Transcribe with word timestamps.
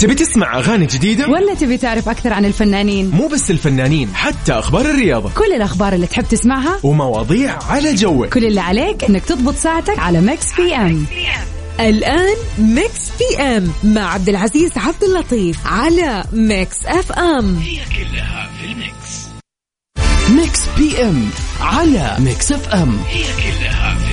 تبي 0.00 0.14
تسمع 0.14 0.58
أغاني 0.58 0.86
جديدة؟ 0.86 1.28
ولا 1.28 1.54
تبي 1.54 1.76
تعرف 1.76 2.08
أكثر 2.08 2.32
عن 2.32 2.44
الفنانين؟ 2.44 3.10
مو 3.10 3.28
بس 3.28 3.50
الفنانين 3.50 4.14
حتى 4.14 4.52
أخبار 4.52 4.84
الرياضة. 4.90 5.30
كل 5.34 5.52
الأخبار 5.52 5.92
اللي 5.92 6.06
تحب 6.06 6.24
تسمعها؟ 6.24 6.78
ومواضيع 6.82 7.58
على 7.62 7.94
جوك. 7.94 8.34
كل 8.34 8.44
اللي 8.44 8.60
عليك 8.60 9.04
إنك 9.04 9.24
تضبط 9.24 9.54
ساعتك 9.54 9.98
على 9.98 10.20
Mix 10.20 10.54
PM 10.54 11.06
الآن 11.80 12.36
Mix 12.58 13.10
PM 13.18 13.72
مع 13.84 14.12
عبد 14.12 14.28
العزيز 14.28 14.70
عبد 14.76 15.04
اللطيف 15.04 15.66
على 15.66 16.24
Mix 16.32 16.86
FM 16.86 17.56
هي 17.56 17.78
كلها 17.96 18.50
في 18.60 18.66
ال 18.72 18.86
mix 18.86 19.26
Mix 20.30 20.60
PM 20.78 21.30
على 21.60 22.16
Mix 22.18 22.52
FM 22.52 22.98
هي 23.08 23.22
كلها 23.22 23.94
في 23.94 24.05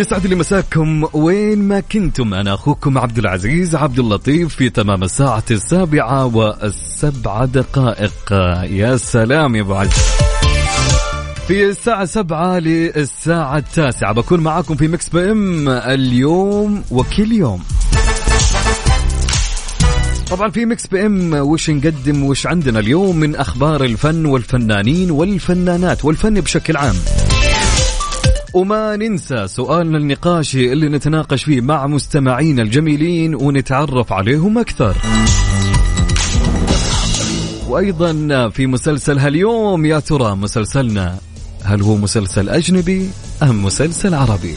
يسعد 0.00 0.26
لي 0.26 0.34
مساكم. 0.34 1.04
وين 1.12 1.58
ما 1.58 1.80
كنتم 1.80 2.34
أنا 2.34 2.54
أخوكم 2.54 2.98
عبد 2.98 3.18
العزيز 3.18 3.74
عبد 3.74 3.98
اللطيف 3.98 4.54
في 4.54 4.70
تمام 4.70 5.02
الساعة 5.02 5.44
السابعة 5.50 6.36
والسبع 6.36 7.44
دقائق. 7.44 8.32
يا 8.62 8.96
سلام 8.96 9.56
يا 9.56 9.60
أبو 9.62 9.74
عز 9.74 9.90
في 11.48 11.64
الساعة 11.64 12.04
سبعة 12.04 12.58
للساعة 12.58 13.58
التاسعة. 13.58 14.12
بكون 14.12 14.40
معاكم 14.40 14.74
في 14.74 14.88
Mix 14.88 15.08
PM 15.08 15.68
اليوم 15.68 16.82
وكل 16.90 17.32
يوم. 17.32 17.62
طبعا 20.30 20.50
في 20.50 20.66
Mix 20.66 20.86
PM 20.86 21.34
وش 21.34 21.70
نقدم 21.70 22.24
وش 22.24 22.46
عندنا 22.46 22.78
اليوم 22.78 23.16
من 23.16 23.36
أخبار 23.36 23.84
الفن 23.84 24.26
والفنانين 24.26 25.10
والفنانات 25.10 26.04
والفن 26.04 26.40
بشكل 26.40 26.76
عام. 26.76 26.96
وما 28.54 28.96
ننسى 28.96 29.48
سؤالنا 29.48 29.98
النقاشي 29.98 30.72
اللي 30.72 30.88
نتناقش 30.88 31.44
فيه 31.44 31.60
مع 31.60 31.86
مستمعينا 31.86 32.62
الجميلين 32.62 33.34
ونتعرف 33.34 34.12
عليهم 34.12 34.58
أكثر. 34.58 34.96
وأيضا 37.68 38.48
في 38.48 38.66
مسلسل 38.66 39.18
هاليوم 39.18 39.86
يا 39.86 40.00
ترى 40.00 40.34
مسلسلنا 40.34 41.18
هل 41.62 41.82
هو 41.82 41.96
مسلسل 41.96 42.48
أجنبي 42.48 43.10
أم 43.42 43.64
مسلسل 43.64 44.14
عربي؟ 44.14 44.54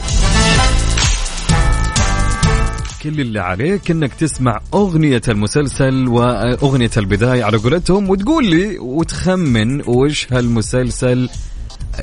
كل 3.02 3.20
اللي 3.20 3.40
عليك 3.40 3.90
إنك 3.90 4.14
تسمع 4.14 4.60
أغنية 4.74 5.22
المسلسل 5.28 6.08
واغنية 6.08 6.90
البداية 6.96 7.44
على 7.44 7.56
قولتهم 7.56 8.10
وتقول 8.10 8.46
لي 8.46 8.78
وتخمن 8.78 9.82
وش 9.86 10.32
هالمسلسل 10.32 11.28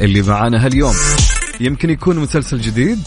اللي 0.02 0.22
معانا 0.22 0.66
هاليوم. 0.66 0.94
يمكن 1.61 1.89
يكون 1.89 2.19
مسلسل 2.19 2.61
جديد 2.61 2.99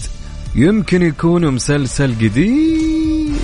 يمكن 0.55 1.03
يكون 1.03 1.55
مسلسل 1.55 2.19
جديد. 2.19 3.35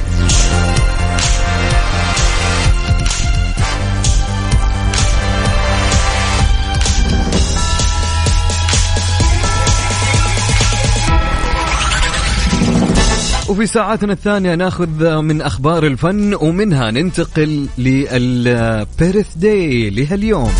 وفي 13.48 13.66
ساعاتنا 13.66 14.12
الثانية 14.12 14.54
ناخذ 14.54 15.20
من 15.20 15.42
أخبار 15.42 15.86
الفن 15.86 16.34
ومنها 16.34 16.90
ننتقل 16.90 17.66
للبيرث 17.78 19.36
داي 19.36 19.90
لهاليوم. 19.90 20.52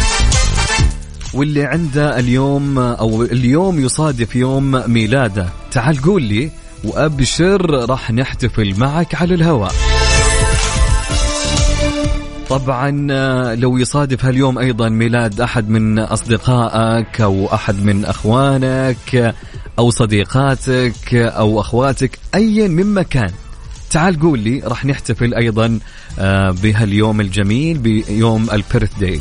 واللي 1.35 1.65
عنده 1.65 2.19
اليوم 2.19 2.79
أو 2.79 3.23
اليوم 3.23 3.81
يصادف 3.81 4.37
يوم 4.37 4.91
ميلاده. 4.93 5.49
تعال 5.71 6.03
قول 6.03 6.23
لي 6.23 6.51
وأبشر 6.85 7.91
راح 7.91 8.11
نحتفل 8.11 8.75
معك 8.79 9.15
على 9.15 9.35
الهواء 9.35 9.73
طبعا 12.49 12.91
لو 13.55 13.79
يصادف 13.79 14.25
هاليوم 14.25 14.59
أيضا 14.59 14.89
ميلاد 14.89 15.41
أحد 15.41 15.69
من 15.69 15.99
أصدقائك 15.99 17.21
أو 17.21 17.55
أحد 17.55 17.85
من 17.85 18.05
أخوانك 18.05 19.35
أو 19.79 19.91
صديقاتك 19.91 21.15
أو 21.15 21.61
أخواتك 21.61 22.19
ايا 22.35 22.69
من 22.69 22.95
مكان. 22.95 23.31
تعال 23.91 24.21
قول 24.21 24.39
لي 24.39 24.61
راح 24.65 24.85
نحتفل 24.85 25.35
أيضا 25.35 25.79
بهاليوم 26.63 27.21
الجميل 27.21 27.79
بيوم 27.79 28.51
البيرث 28.51 28.91
داي 29.01 29.21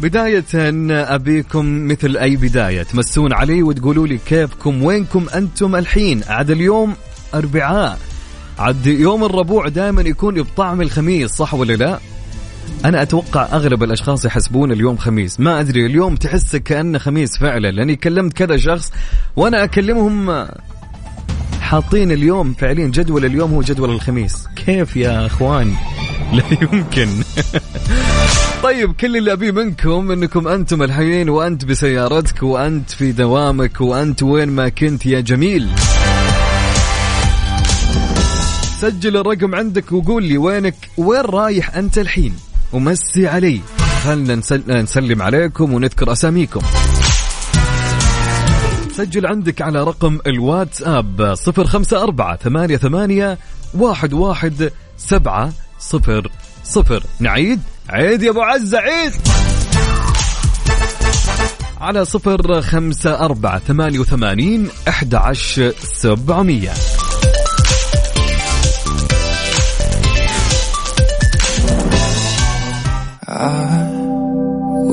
بداية 0.00 0.44
أبيكم 1.14 1.88
مثل 1.88 2.16
أي 2.16 2.36
بداية. 2.36 2.82
تمسون 2.82 3.32
علي 3.32 3.62
وتقولوا 3.62 4.06
لي 4.06 4.18
كيفكم 4.26 4.82
وينكم 4.82 5.26
أنتم 5.34 5.76
الحين؟ 5.76 6.20
عاد 6.28 6.50
اليوم 6.50 6.94
أربعاء. 7.34 7.98
عاد 8.58 8.86
يوم 8.86 9.24
الربوع 9.24 9.68
دائما 9.68 10.02
يكون 10.02 10.42
بطعم 10.42 10.80
الخميس 10.80 11.30
صح 11.30 11.54
ولا 11.54 11.72
لا؟ 11.72 11.98
أنا 12.84 13.02
أتوقع 13.02 13.48
أغلب 13.52 13.82
الأشخاص 13.82 14.24
يحسبون 14.24 14.72
اليوم 14.72 14.96
خميس. 14.96 15.40
ما 15.40 15.60
أدري 15.60 15.86
اليوم 15.86 16.16
تحس 16.16 16.56
كأنه 16.56 16.98
خميس 16.98 17.38
فعلا. 17.38 17.70
لأني 17.70 17.96
كلمت 17.96 18.32
كذا 18.32 18.56
شخص 18.56 18.92
وأنا 19.36 19.64
أكلمهم 19.64 20.46
حاطين 21.60 22.12
اليوم 22.12 22.54
فعليا 22.54 22.86
جدول 22.86 23.24
اليوم 23.24 23.54
هو 23.54 23.62
جدول 23.62 23.90
الخميس. 23.90 24.46
كيف 24.66 24.96
يا 24.96 25.26
أخوان؟ 25.26 25.74
لا 26.32 26.42
يمكن. 26.62 27.08
طيب 28.62 28.92
كل 28.92 29.16
اللي 29.16 29.32
أبيه 29.32 29.50
منكم 29.50 30.10
إنكم 30.10 30.48
أنتم 30.48 30.82
الحين 30.82 31.28
وأنت 31.28 31.64
بسيارتك 31.64 32.42
وأنت 32.42 32.90
في 32.90 33.12
دوامك 33.12 33.80
وأنت 33.80 34.22
وين 34.22 34.48
ما 34.48 34.68
كنت 34.68 35.06
يا 35.06 35.20
جميل. 35.20 35.68
سجل 38.80 39.16
الرقم 39.16 39.54
عندك 39.54 39.92
وقول 39.92 40.24
لي 40.24 40.38
وينك 40.38 40.74
وين 40.96 41.20
رايح 41.20 41.76
أنت 41.76 41.98
الحين؟ 41.98 42.34
ومسي 42.72 43.28
علي. 43.28 43.60
خلنا 44.04 44.42
نسلم 44.68 45.22
عليكم 45.22 45.74
ونذكر 45.74 46.12
أساميكم. 46.12 46.60
سجل 48.96 49.26
عندك 49.26 49.62
على 49.62 49.84
رقم 49.84 50.18
الواتساب 50.26 51.34
صفر 51.34 51.66
خمسة 51.66 52.02
أربعة 52.02 52.36
ثمانية 52.36 52.76
ثمانية 52.76 53.38
واحد 53.74 54.12
واحد 54.12 54.70
سبعة 54.96 55.52
صفر 55.78 56.28
صفر 56.64 57.02
نعيد 57.20 57.60
عيد 57.90 58.22
يا 58.22 58.30
أبو 58.30 58.40
عزة 58.40 58.78
عيد 58.78 59.12
على 61.80 62.04
صفر 62.04 62.62
خمسة 62.62 63.14
أربعة 63.24 63.58
ثمانية 63.58 63.98
وثمانين 63.98 64.68
أحد 64.88 65.14
عشر 65.14 65.74
سبعمية 65.78 66.72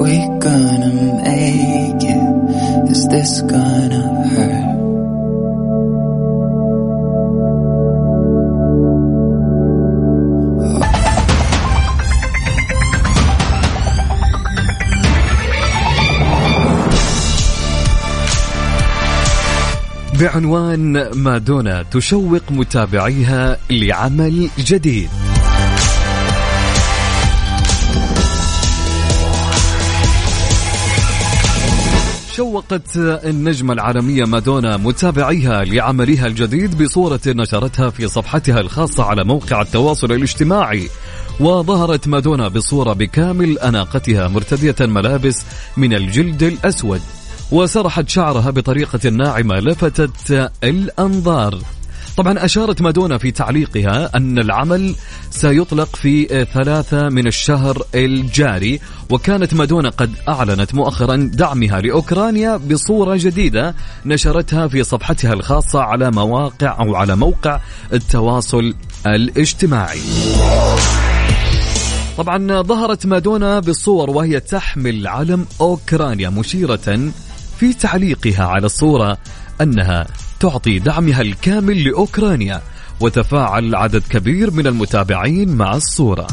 we 0.03 0.17
gonna 0.39 0.91
make 1.23 2.03
it? 2.03 2.91
Is 2.91 3.07
this 3.07 3.41
gonna 3.41 4.25
hurt? 4.27 4.62
بعنوان 20.23 21.09
مادونا 21.15 21.83
تشوق 21.83 22.41
متابعيها 22.51 23.57
لعمل 23.69 24.49
جديد. 24.59 25.09
شوقت 32.35 32.97
النجمة 32.97 33.73
العالمية 33.73 34.25
مادونا 34.25 34.77
متابعيها 34.77 35.63
لعملها 35.63 36.27
الجديد 36.27 36.83
بصورة 36.83 37.21
نشرتها 37.27 37.89
في 37.89 38.07
صفحتها 38.07 38.59
الخاصة 38.59 39.03
على 39.03 39.23
موقع 39.23 39.61
التواصل 39.61 40.11
الاجتماعي 40.11 40.89
وظهرت 41.39 42.07
مادونا 42.07 42.47
بصورة 42.47 42.93
بكامل 42.93 43.59
أناقتها 43.59 44.27
مرتدية 44.27 44.75
ملابس 44.81 45.45
من 45.77 45.93
الجلد 45.93 46.43
الأسود. 46.43 47.01
وسرحت 47.53 48.09
شعرها 48.09 48.49
بطريقة 48.49 49.09
ناعمة 49.09 49.55
لفتت 49.55 50.49
الأنظار. 50.63 51.59
طبعا 52.17 52.45
أشارت 52.45 52.81
مادونا 52.81 53.17
في 53.17 53.31
تعليقها 53.31 54.17
أن 54.17 54.39
العمل 54.39 54.95
سيطلق 55.29 55.95
في 55.95 56.45
ثلاثة 56.53 57.09
من 57.09 57.27
الشهر 57.27 57.83
الجاري 57.95 58.79
وكانت 59.09 59.53
مادونا 59.53 59.89
قد 59.89 60.11
أعلنت 60.27 60.75
مؤخرا 60.75 61.29
دعمها 61.33 61.81
لأوكرانيا 61.81 62.57
بصورة 62.57 63.15
جديدة 63.15 63.75
نشرتها 64.05 64.67
في 64.67 64.83
صفحتها 64.83 65.33
الخاصة 65.33 65.79
على 65.79 66.11
مواقع 66.11 66.79
أو 66.79 66.95
على 66.95 67.15
موقع 67.15 67.59
التواصل 67.93 68.73
الاجتماعي. 69.07 70.01
طبعا 72.17 72.61
ظهرت 72.61 73.05
مادونا 73.05 73.59
بالصور 73.59 74.09
وهي 74.09 74.39
تحمل 74.39 75.07
علم 75.07 75.45
أوكرانيا 75.61 76.29
مشيرة 76.29 77.11
في 77.57 77.73
تعليقها 77.73 78.45
على 78.45 78.65
الصورة 78.65 79.17
أنها 79.61 80.07
تعطي 80.39 80.79
دعمها 80.79 81.21
الكامل 81.21 81.83
لأوكرانيا 81.83 82.61
وتفاعل 82.99 83.75
عدد 83.75 84.03
كبير 84.09 84.51
من 84.51 84.67
المتابعين 84.67 85.55
مع 85.55 85.75
الصورة. 85.75 86.27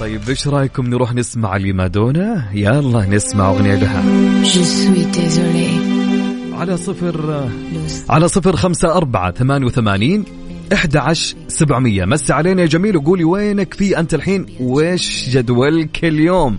طيب 0.00 0.28
إيش 0.28 0.48
رأيكم 0.48 0.86
نروح 0.86 1.14
نسمع 1.14 1.56
لمادونا 1.56 2.48
يلا 2.52 3.06
نسمع 3.06 3.48
أغنية 3.48 3.74
لها. 3.74 4.02
على 6.52 6.76
صفر 6.76 7.48
على 8.08 8.28
صفر 8.28 8.56
خمسة 8.56 8.96
أربعة 8.96 9.30
ثمانية 9.30 9.66
وثمانين 9.66 10.24
11700 10.72 12.04
مس 12.04 12.30
علينا 12.30 12.62
يا 12.62 12.66
جميل 12.66 12.96
وقولي 12.96 13.24
وينك 13.24 13.74
في 13.74 13.98
أنت 13.98 14.14
الحين؟ 14.14 14.46
وإيش 14.60 15.28
جدولك 15.30 16.04
اليوم 16.04 16.58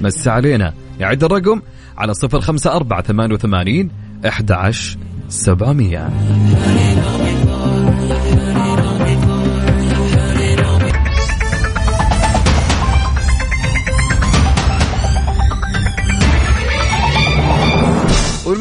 مس 0.00 0.28
علينا. 0.28 0.74
يعد 1.00 1.24
الرقم 1.24 1.62
على 1.98 2.12
054 2.24 3.02
88 3.02 3.90
11700 4.24 6.10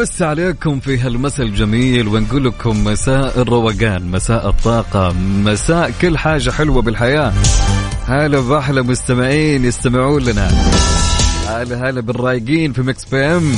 نمس 0.02 0.22
عليكم 0.22 0.80
في 0.80 0.98
هالمساء 0.98 1.46
الجميل 1.46 2.08
ونقول 2.08 2.46
لكم 2.46 2.84
مساء 2.84 3.42
الروقان 3.42 4.12
مساء 4.12 4.50
الطاقة 4.50 5.14
مساء 5.44 5.92
كل 6.02 6.18
حاجة 6.18 6.50
حلوة 6.50 6.82
بالحياة. 6.82 7.34
هلا 8.06 8.40
بأحلى 8.40 8.82
مستمعين 8.82 9.66
يستمعون 9.66 10.22
لنا. 10.24 10.52
هلا 11.48 11.90
هلا 11.90 12.02
بالرايقين 12.02 12.74
في 12.74 12.82
مكس 12.82 13.06
بي 13.06 13.26
إم. 13.26 13.56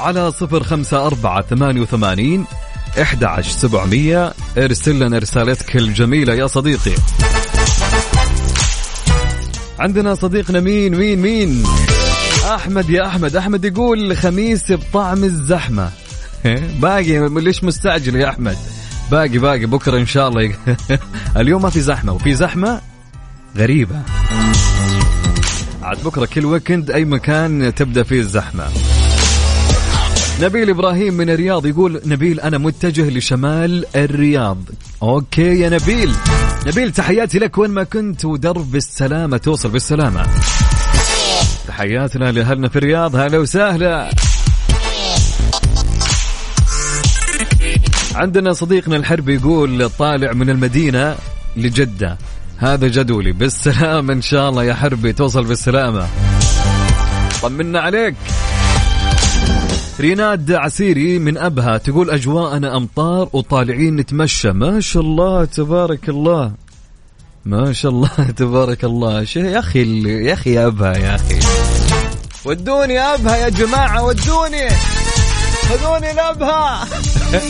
على 0.00 0.32
صفر 0.32 0.62
خمسة 0.62 1.06
أربعة 1.06 1.42
ثمانية 1.42 1.80
وثمانين 1.80 2.44
إحدى 3.02 3.26
عشر 3.26 3.50
سبعمية. 3.50 4.32
ارسل 4.58 4.98
لنا 4.98 5.18
رسالتك 5.18 5.76
الجميلة 5.76 6.34
يا 6.34 6.46
صديقي. 6.46 6.94
عندنا 9.78 10.14
صديقنا 10.14 10.60
مين 10.60 10.96
مين 10.96 11.18
مين؟ 11.18 11.64
أحمد 12.54 12.90
يا 12.90 13.06
أحمد. 13.06 13.36
أحمد 13.36 13.64
يقول 13.64 14.16
خميس 14.16 14.72
بطعم 14.72 15.24
الزحمة. 15.24 15.90
باقي 16.80 17.28
ليش 17.28 17.64
مستعجل 17.64 18.16
يا 18.16 18.28
أحمد؟ 18.28 18.56
باقي 19.10 19.38
باقي. 19.38 19.66
بكرة 19.66 19.98
إن 19.98 20.06
شاء 20.06 20.28
الله 20.28 20.54
اليوم 21.36 21.62
ما 21.62 21.70
في 21.70 21.80
زحمة 21.80 22.12
وفي 22.12 22.34
زحمة 22.34 22.80
غريبة. 23.56 24.02
عاد 25.82 26.02
بكرة 26.04 26.26
كل 26.26 26.44
weekend 26.44 26.90
أي 26.90 27.04
مكان 27.04 27.74
تبدأ 27.74 28.02
فيه 28.02 28.20
الزحمة. 28.20 28.64
نبيل 30.42 30.70
إبراهيم 30.70 31.14
من 31.14 31.30
الرياض 31.30 31.66
يقول 31.66 32.00
نبيل 32.06 32.40
أنا 32.40 32.58
متجه 32.58 33.10
لشمال 33.10 33.84
الرياض. 33.96 34.58
okay 35.02 35.60
يا 35.60 35.68
نبيل. 35.68 36.12
نبيل 36.66 36.92
تحياتي 36.92 37.38
لك 37.38 37.58
وين 37.58 37.70
ما 37.70 37.84
كنت 37.84 38.24
ودرب 38.24 38.70
بالسلامة 38.70 39.36
توصل 39.36 39.68
بالسلامة. 39.68 40.26
تحياتنا 41.68 42.32
لأهلنا 42.32 42.68
في 42.68 42.76
الرياض. 42.76 43.16
هلا 43.16 43.38
وسهلا. 43.38 44.10
عندنا 48.14 48.52
صديقنا 48.52 48.96
الحربي 48.96 49.34
يقول 49.34 49.90
طالع 49.90 50.32
من 50.32 50.50
المدينة 50.50 51.16
لجدة. 51.56 52.18
هذا 52.56 52.88
جدولي. 52.88 53.32
بالسلامة 53.32 54.12
إن 54.12 54.22
شاء 54.22 54.48
الله 54.48 54.64
يا 54.64 54.74
حربي 54.74 55.12
توصل 55.12 55.44
بالسلامة. 55.44 56.08
طمنا 57.42 57.80
عليك. 57.80 58.14
ريناد 60.00 60.52
عسيري 60.52 61.18
من 61.18 61.38
أبها 61.38 61.78
تقول 61.78 62.10
أجواءنا 62.10 62.76
أمطار 62.76 63.28
وطالعين 63.32 63.96
نتمشى. 63.96 64.52
ما 64.52 64.80
شاء 64.80 65.02
الله 65.02 65.44
تبارك 65.44 66.08
الله. 66.08 66.52
ما 67.44 67.72
شاء 67.72 67.90
الله 67.92 68.10
تبارك 68.36 68.84
الله. 68.84 69.26
يا 69.36 69.58
أخي 69.58 70.02
يا 70.26 70.32
أخي 70.32 70.66
أبها 70.66 70.96
يا 70.96 71.14
أخي. 71.14 71.38
ودوني 72.44 72.98
أبها 73.00 73.36
يا 73.36 73.48
جماعة 73.48 74.04
ودوني. 74.04 74.68
خذوني 75.68 76.12
لأبها. 76.12 76.84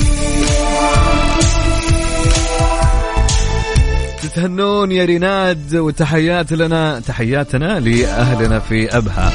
تتهنون 4.22 4.92
يا 4.92 5.04
ريناد 5.04 5.76
وتحيات 5.76 6.52
لنا 6.52 7.00
تحياتنا 7.00 7.80
لأهلنا 7.80 8.58
في 8.58 8.96
أبها. 8.96 9.32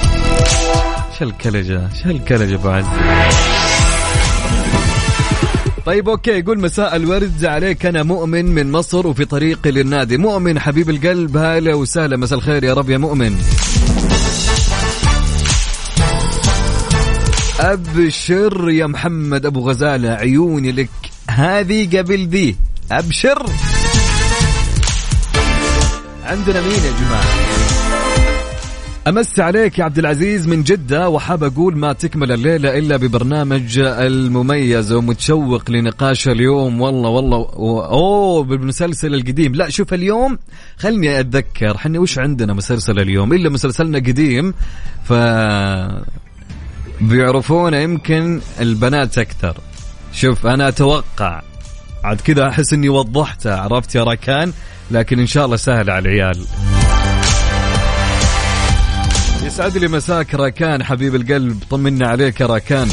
شو 1.20 1.26
الكلجة 1.26 1.90
شو 2.04 2.10
الكلجة 2.10 2.70
عز 2.70 2.86
طيب 5.86 6.10
أوكي 6.10 6.32
يقول 6.32 6.60
مساء 6.60 6.96
الورد 6.96 7.46
عليك. 7.46 7.86
أنا 7.86 8.04
مؤمن 8.04 8.46
من 8.46 8.72
مصر 8.72 9.08
وفي 9.08 9.26
طريقي 9.26 9.72
للنادي. 9.72 10.18
مؤمن 10.18 10.60
حبيب 10.60 10.90
القلب 10.90 11.38
هلا 11.38 11.76
وسهلا. 11.76 12.18
مساء 12.18 12.38
الخير 12.38 12.64
يا 12.64 12.74
رب 12.74 12.90
يا 12.90 12.98
مؤمن. 12.98 13.38
أبشر 17.60 18.70
يا 18.70 18.88
محمد 18.88 19.46
أبو 19.46 19.70
غزالة 19.70 20.10
عيوني 20.10 20.72
لك. 20.72 20.90
هذه 21.30 21.98
قبل 21.98 22.28
ذي. 22.28 22.56
أبشر. 22.92 23.46
عندنا 26.26 26.62
مين 26.62 26.72
يا 26.72 26.94
جماعة؟ 27.02 27.43
أمس 29.08 29.40
عليك 29.40 29.80
يا 29.80 29.84
عبد 29.84 30.00
العزيز 30.00 30.48
من 30.48 30.64
جدة 30.64 31.10
وحاب 31.10 31.44
أقول 31.44 31.78
ما 31.78 31.94
تكمل 31.94 32.32
الليلة 32.32 32.78
إلا 32.78 32.98
ببرنامج 32.98 33.80
المميز 33.80 34.92
ومتشوق 34.92 35.72
لنقاش 35.72 36.28
اليوم. 36.28 36.82
والله 36.82 37.10
والله 37.10 37.38
و... 37.38 37.82
أوه 37.82 38.44
بالمسلسل 38.44 39.14
القديم. 39.14 39.56
لا 39.56 39.70
شوف 39.70 39.94
اليوم 39.94 40.40
خلني 40.78 41.20
أتذكر 41.20 41.78
حنا 41.78 42.00
وش 42.00 42.20
عندنا 42.20 42.54
مسلسل 42.54 43.00
اليوم؟ 43.00 43.34
إلا 43.34 43.50
مسلسلنا 43.50 43.98
قديم 43.98 44.54
ف 45.04 45.14
بيعرفونه 47.02 47.78
يمكن 47.78 48.42
البنات 48.60 49.18
أكثر. 49.18 49.58
شوف 50.14 50.48
أنا 50.48 50.68
أتوقع 50.68 51.42
عاد 52.04 52.22
كذا 52.22 52.50
أحس 52.50 52.74
إني 52.74 52.90
وضحته 52.90 53.56
عرفت 53.56 53.96
يا 53.96 54.04
راكان؟ 54.04 54.54
لكن 54.92 55.20
إن 55.20 55.28
شاء 55.28 55.46
الله 55.46 55.58
سهل 55.58 55.90
على 55.90 56.10
العيال. 56.10 56.46
يسعد 59.44 59.78
لي 59.78 59.88
مساك 59.88 60.36
راكان 60.36 60.84
حبيب 60.84 61.16
القلب 61.16 61.64
طمنا 61.70 62.08
عليك 62.08 62.42
يا 62.42 62.46
راكان. 62.46 62.88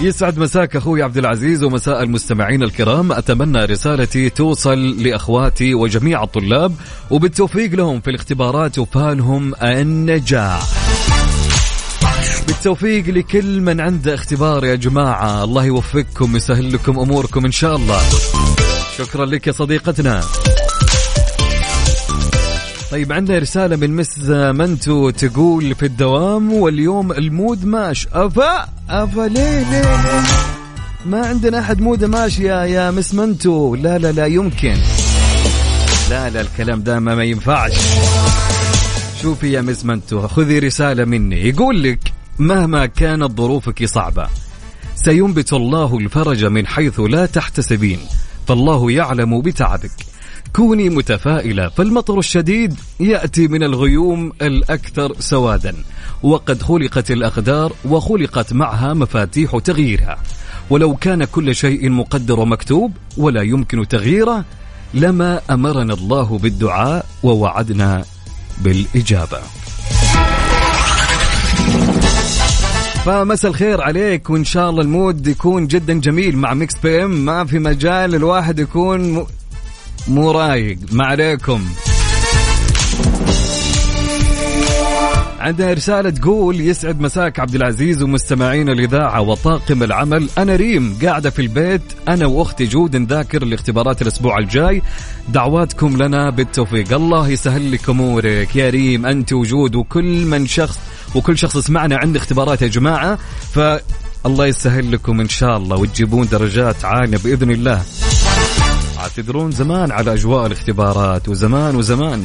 يسعد 0.00 0.38
مساك 0.38 0.76
أخوي 0.76 1.02
عبد 1.02 1.18
العزيز 1.18 1.64
ومساء 1.64 2.02
المستمعين 2.02 2.62
الكرام. 2.62 3.12
أتمنى 3.12 3.64
رسالتي 3.64 4.30
توصل 4.30 5.02
لأخواتي 5.02 5.74
وجميع 5.74 6.22
الطلاب 6.22 6.74
وبالتوفيق 7.10 7.74
لهم 7.74 8.00
في 8.00 8.10
الاختبارات 8.10 8.78
وفالهم 8.78 9.54
النجاح 9.62 10.62
بالتوفيق 12.46 13.08
لكل 13.08 13.60
من 13.60 13.80
عنده 13.80 14.14
اختبار 14.14 14.64
يا 14.64 14.74
جماعة. 14.74 15.44
الله 15.44 15.64
يوفقكم 15.64 16.34
ويسهل 16.34 16.72
لكم 16.72 16.98
أموركم 16.98 17.44
إن 17.44 17.52
شاء 17.52 17.76
الله. 17.76 18.00
شكرا 18.98 19.26
لك 19.26 19.46
يا 19.46 19.52
صديقتنا. 19.52 20.22
طيب 22.90 23.12
عندنا 23.12 23.38
رسالة 23.38 23.76
من 23.76 23.96
Miss 23.96 24.18
منتو 24.28 25.10
تقول 25.10 25.74
في 25.74 25.86
الدوام 25.86 26.52
واليوم 26.52 27.12
ال 27.12 27.22
mood 27.22 27.64
ماش. 27.64 28.08
أفا! 28.12 28.68
أفا 28.88 29.20
ليه 29.20 29.70
ليه؟ 29.70 30.22
ما 31.06 31.26
عندنا 31.26 31.60
أحد 31.60 31.80
mood 31.80 32.02
ه 32.02 32.08
ماشي 32.08 32.44
يا, 32.44 32.64
يا 32.64 32.90
Miss 32.90 33.14
منتو. 33.14 33.74
لا 33.74 33.98
لا 33.98 34.12
لا 34.12 34.26
يمكن. 34.26 34.76
لا 36.10 36.30
لا 36.30 36.40
الكلام 36.40 36.82
ده 36.82 37.00
ما, 37.00 37.14
ما 37.14 37.24
ينفعش. 37.24 37.72
شوفي 39.22 39.52
يا 39.52 39.60
مس 39.60 39.84
منتو 39.84 40.28
خذي 40.28 40.58
رسالة 40.58 41.04
مني. 41.04 41.48
يقول 41.48 41.82
لك 41.82 42.12
مهما 42.38 42.86
كانت 42.86 43.38
ظروفك 43.38 43.84
صعبة 43.84 44.28
سينبت 44.94 45.52
الله 45.52 45.98
الفرج 45.98 46.44
من 46.44 46.66
حيث 46.66 47.00
لا 47.00 47.26
تحتسبين 47.26 47.98
فالله 48.48 48.90
يعلم 48.90 49.40
بتعبك. 49.40 50.09
كوني 50.52 50.88
متفائلة 50.88 51.68
فالمطر 51.68 52.18
الشديد 52.18 52.74
يأتي 53.00 53.48
من 53.48 53.62
الغيوم 53.62 54.32
الأكثر 54.42 55.14
سوادا. 55.18 55.74
وقد 56.22 56.62
خلقت 56.62 57.10
الأقدار 57.10 57.72
وخلقت 57.84 58.52
معها 58.52 58.94
مفاتيح 58.94 59.58
تغييرها. 59.58 60.18
ولو 60.70 60.94
كان 60.94 61.24
كل 61.24 61.54
شيء 61.54 61.90
مقدر 61.90 62.40
ومكتوب 62.40 62.92
ولا 63.16 63.42
يمكن 63.42 63.88
تغييره 63.88 64.44
لما 64.94 65.40
أمرنا 65.50 65.94
الله 65.94 66.38
بالدعاء 66.38 67.06
ووعدنا 67.22 68.04
بالإجابة. 68.60 69.38
فمسا 73.04 73.48
الخير 73.48 73.80
عليك 73.80 74.30
وإن 74.30 74.44
شاء 74.44 74.70
الله 74.70 74.82
ال 74.82 74.91
mood 74.91 75.26
يكون 75.26 75.66
جدا 75.66 76.00
جميل 76.00 76.36
مع 76.38 76.54
Mix 76.54 76.74
FM. 76.82 77.10
ما 77.10 77.44
في 77.44 77.58
مجال 77.58 78.14
الواحد 78.14 78.58
يكون. 78.58 79.26
مو 80.08 80.30
رايق 80.30 80.78
ما 80.92 81.06
عليكم. 81.06 81.64
عندنا 85.40 85.72
رسالة 85.72 86.10
تقول 86.10 86.60
يسعد 86.60 87.00
مساك 87.00 87.40
عبد 87.40 87.54
العزيز 87.54 88.02
ومستمعين 88.02 88.68
الإذاعة 88.68 89.20
وطاقم 89.20 89.82
العمل. 89.82 90.28
أنا 90.38 90.56
ريم 90.56 90.98
قاعدة 91.02 91.30
في 91.30 91.42
البيت 91.42 91.82
أنا 92.08 92.26
وأختي 92.26 92.64
جود 92.64 92.96
نذاكر 92.96 93.44
لاختبارات 93.44 94.02
الأسبوع 94.02 94.38
الجاي. 94.38 94.82
دعواتكم 95.28 96.02
لنا 96.02 96.30
بالتوفيق. 96.30 96.92
الله 96.92 97.28
يسهل 97.28 97.72
لك 97.72 97.88
أمورك. 97.88 98.56
يا 98.56 98.70
ريم 98.70 99.06
أنت 99.06 99.32
وجود 99.32 99.74
وكل 99.74 100.24
من 100.24 100.46
شخص 100.46 100.78
وكل 101.14 101.38
شخص 101.38 101.58
سمعنا 101.58 101.96
عنده 101.96 102.18
اختبارات 102.18 102.62
يا 102.62 102.68
جماعة. 102.68 103.18
فالله 103.52 104.46
يسهل 104.46 104.92
لكم 104.92 105.20
إن 105.20 105.28
شاء 105.28 105.56
الله 105.56 105.76
وتجيبون 105.76 106.28
درجات 106.28 106.84
عالية 106.84 107.18
بإذن 107.24 107.50
الله. 107.50 107.82
تدرون 109.08 109.50
زمان 109.50 109.92
على 109.92 110.12
أجواء 110.12 110.46
الاختبارات 110.46 111.28
وزمان 111.28 111.76
وزمان. 111.76 112.24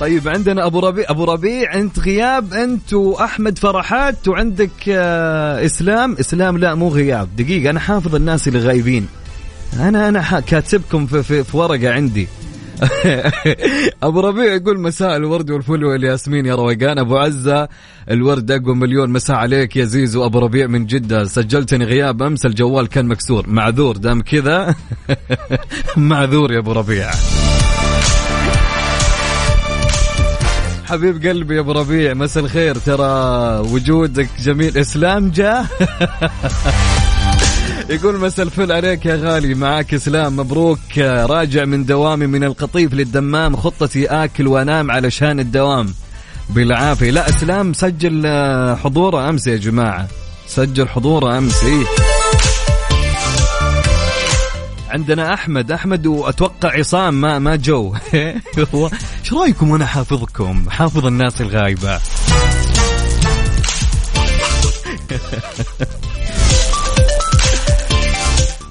طيب 0.00 0.28
عندنا 0.28 0.66
أبو 0.66 0.78
ربيع 0.78 1.04
أبو 1.10 1.24
ربيع 1.24 1.74
أنت 1.74 1.98
غياب 1.98 2.52
أنت 2.52 2.92
وأحمد 2.92 3.58
فرحات 3.58 4.28
وعندك 4.28 4.70
آه 4.88 5.64
إسلام. 5.64 6.16
إسلام 6.20 6.58
لا 6.58 6.74
مو 6.74 6.88
غياب. 6.88 7.36
دقيقة 7.36 7.70
أنا 7.70 7.80
حافظ 7.80 8.14
الناس 8.14 8.48
اللي 8.48 8.58
غايبين. 8.58 9.06
أنا 9.80 10.08
أنا 10.08 10.40
كاتبكم 10.40 11.06
في, 11.06 11.22
في, 11.22 11.44
في 11.44 11.56
ورقة 11.56 11.92
عندي. 11.92 12.28
ابو 14.02 14.20
ربيع 14.20 14.54
يقول 14.54 14.80
مساء 14.80 15.16
الورد 15.16 15.50
والفل 15.50 15.84
والياسمين. 15.84 16.46
يا 16.46 16.54
روقان 16.54 16.98
أبو 16.98 17.16
عزة 17.16 17.68
الورد 18.10 18.50
أقوى 18.50 18.74
مليون. 18.74 19.10
مساء 19.10 19.36
عليك 19.36 19.76
يا 19.76 19.84
زيزو. 19.84 20.26
أبو 20.26 20.38
ربيع 20.38 20.66
من 20.66 20.86
جدة. 20.86 21.24
سجلتني 21.24 21.84
غياب 21.84 22.22
أمس. 22.22 22.46
الجوال 22.46 22.88
كان 22.88 23.06
مكسور. 23.06 23.48
معذور. 23.48 23.96
دام 23.96 24.22
كذا 24.22 24.74
معذور 25.96 26.52
يا 26.52 26.58
أبو 26.58 26.72
ربيع. 26.72 27.10
حبيب 30.84 31.26
قلبي 31.26 31.54
يا 31.54 31.60
أبو 31.60 31.72
ربيع 31.72 32.14
مساء 32.14 32.44
الخير. 32.44 32.74
ترى 32.74 33.58
وجودك 33.58 34.28
جميل. 34.42 34.78
إسلام 34.78 35.30
جاء. 35.30 35.66
يقول 37.90 38.16
مساء 38.20 38.46
الفل 38.46 38.72
عليك 38.72 39.06
يا 39.06 39.16
غالي 39.16 39.54
معاك 39.54 39.94
إسلام 39.94 40.36
مبروك. 40.36 40.98
راجع 40.98 41.64
من 41.64 41.84
دوامي 41.84 42.26
من 42.26 42.44
القطيف 42.44 42.94
للدمام 42.94 43.56
خطتي 43.56 44.06
آكل 44.06 44.46
وأنام 44.46 44.90
علشان 44.90 45.40
الدوام. 45.40 45.94
بالعافية. 46.50 47.10
لا 47.10 47.28
إسلام 47.28 47.72
سجل 47.72 48.26
حضوره 48.84 49.28
أمس 49.28 49.46
يا 49.46 49.56
جماعة. 49.56 50.08
سجل 50.46 50.88
حضوره 50.88 51.38
أمس 51.38 51.64
إيه. 51.64 51.84
عندنا 54.90 55.34
أحمد. 55.34 55.72
أحمد 55.72 56.06
وأتوقع 56.06 56.78
عصام 56.78 57.20
ما 57.20 57.38
ما 57.38 57.56
جو. 57.56 57.94
إيش 58.14 59.32
رأيكم 59.32 59.70
وأنا 59.70 59.86
حافظكم؟ 59.86 60.64
حافظ 60.70 61.06
الناس 61.06 61.40
الغايبة. 61.40 62.00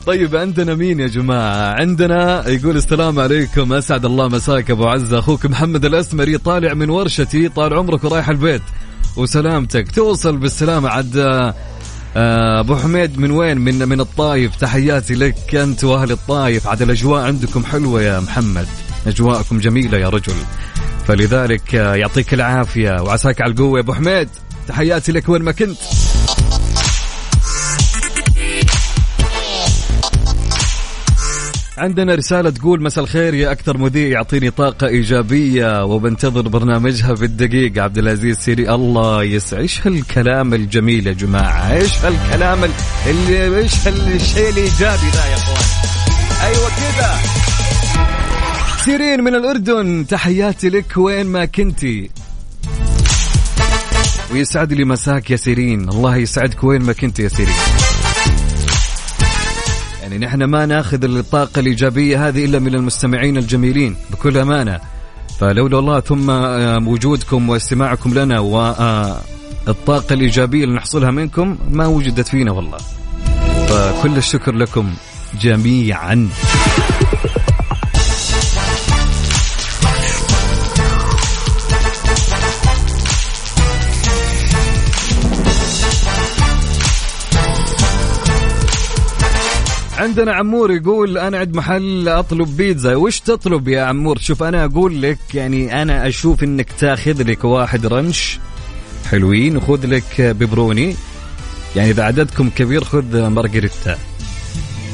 طيب 0.05 0.35
عندنا 0.35 0.75
مين 0.75 0.99
يا 0.99 1.07
جماعة؟ 1.07 1.81
عندنا 1.81 2.47
يقول 2.47 2.77
السلام 2.77 3.19
عليكم 3.19 3.73
أسعد 3.73 4.05
الله 4.05 4.27
مساك 4.27 4.71
أبو 4.71 4.87
عزة 4.87 5.19
أخوك 5.19 5.45
محمد 5.45 5.85
الأسمري 5.85 6.37
طالع 6.37 6.73
من 6.73 6.89
ورشتي 6.89 7.49
طال 7.49 7.73
عمرك 7.73 8.03
ورايح 8.03 8.29
البيت. 8.29 8.61
وسلامتك. 9.17 9.91
توصل 9.91 10.37
بالسلامة 10.37 10.89
عد 10.89 11.17
آه، 12.15 12.59
أبو 12.59 12.75
حميد 12.75 13.19
من 13.19 13.31
وين؟ 13.31 13.57
من 13.57 13.87
من 13.89 13.99
الطايف. 13.99 14.55
تحياتي 14.55 15.13
لك 15.13 15.55
أنت 15.55 15.83
وأهل 15.83 16.11
الطايف. 16.11 16.67
عاد 16.67 16.81
الأجواء 16.81 17.23
عندكم 17.23 17.65
حلوة 17.65 18.01
يا 18.01 18.19
محمد. 18.19 18.67
أجواءكم 19.07 19.59
جميلة 19.59 19.97
يا 19.97 20.09
رجل. 20.09 20.35
فلذلك 21.07 21.75
آه، 21.75 21.95
يعطيك 21.95 22.33
العافية. 22.33 23.01
وعساك 23.01 23.41
على 23.41 23.51
القوة 23.51 23.77
يا 23.77 23.83
أبو 23.83 23.93
حميد. 23.93 24.29
تحياتي 24.67 25.11
لك 25.11 25.29
وين 25.29 25.41
ما 25.41 25.51
كنت. 25.51 25.77
عندنا 31.77 32.15
رسالة 32.15 32.49
تقول 32.49 32.83
مساء 32.83 33.03
الخير 33.03 33.33
يا 33.33 33.51
أكثر 33.51 33.77
مذيع 33.77 34.07
يعطيني 34.07 34.49
طاقة 34.49 34.87
إيجابية 34.87 35.83
وبنتظر 35.85 36.41
برنامجها 36.41 37.13
بالدقيقة 37.13 37.81
عبد 37.81 37.97
العزيز 37.97 38.37
سيرين 38.37 38.69
الله 38.69 39.23
يسعد. 39.23 39.59
إيش 39.59 39.87
هالكلام 39.87 40.53
الجميل 40.53 41.07
يا 41.07 41.13
جماعة؟ 41.13 41.73
إيش 41.73 41.97
هالكلام 42.05 42.59
اللي 43.07 43.57
إيش 43.57 43.87
هالشيء 43.87 44.49
الإيجابي 44.49 45.09
ذا 45.13 45.25
يا 45.25 45.35
أخوان؟ 45.35 45.65
أيوة 46.43 46.69
كذا 46.69 47.15
سيرين 48.85 49.23
من 49.23 49.35
الأردن 49.35 50.05
تحياتي 50.07 50.69
لك 50.69 50.97
وين 50.97 51.25
ما 51.25 51.45
كنتي. 51.45 52.09
ويسعد 54.31 54.73
لي 54.73 54.85
مساك 54.85 55.31
يا 55.31 55.35
سيرين. 55.35 55.89
الله 55.89 56.17
يسعدك 56.17 56.63
وين 56.63 56.81
ما 56.81 56.93
كنت 56.93 57.19
يا 57.19 57.27
سيرين. 57.27 57.53
يعني 60.03 60.17
نحن 60.17 60.43
ما 60.43 60.65
ناخذ 60.65 61.03
الطاقة 61.03 61.59
الإيجابية 61.59 62.27
هذه 62.27 62.45
إلا 62.45 62.59
من 62.59 62.75
المستمعين 62.75 63.37
الجميلين 63.37 63.95
بكل 64.11 64.37
أمانة. 64.37 64.79
فلولا 65.39 65.79
الله 65.79 65.99
ثم 65.99 66.29
آه، 66.29 66.77
وجودكم 66.87 67.49
واستماعكم 67.49 68.13
لنا 68.13 68.39
والطاقة 68.39 70.11
آه، 70.11 70.13
الإيجابية 70.13 70.63
اللي 70.63 70.75
نحصلها 70.75 71.11
منكم 71.11 71.57
ما 71.71 71.87
وجدت 71.87 72.27
فينا 72.27 72.51
والله. 72.51 72.77
فكل 73.67 74.17
الشكر 74.17 74.55
لكم 74.55 74.93
جميعا. 75.41 76.29
عندنا 90.03 90.33
عمور 90.33 90.71
يقول 90.71 91.17
أنا 91.17 91.37
عند 91.37 91.55
محل 91.55 92.09
أطلب 92.09 92.57
بيتزا. 92.57 92.95
وش 92.95 93.19
تطلب 93.19 93.67
يا 93.67 93.81
عمور؟ 93.81 94.17
شوف 94.17 94.43
أنا 94.43 94.65
أقول 94.65 95.01
لك 95.01 95.17
يعني 95.33 95.81
أنا 95.81 96.07
أشوف 96.07 96.43
إنك 96.43 96.67
تاخذ 96.79 97.23
لك 97.23 97.43
واحد 97.43 97.85
رنش 97.85 98.39
حلوين 99.11 99.57
وخذ 99.57 99.85
لك 99.87 100.21
ببروني 100.21 100.95
يعني 101.75 101.89
إذا 101.89 102.03
عددكم 102.03 102.49
كبير 102.49 102.83
خذ 102.83 103.27
مارغريتا. 103.27 103.97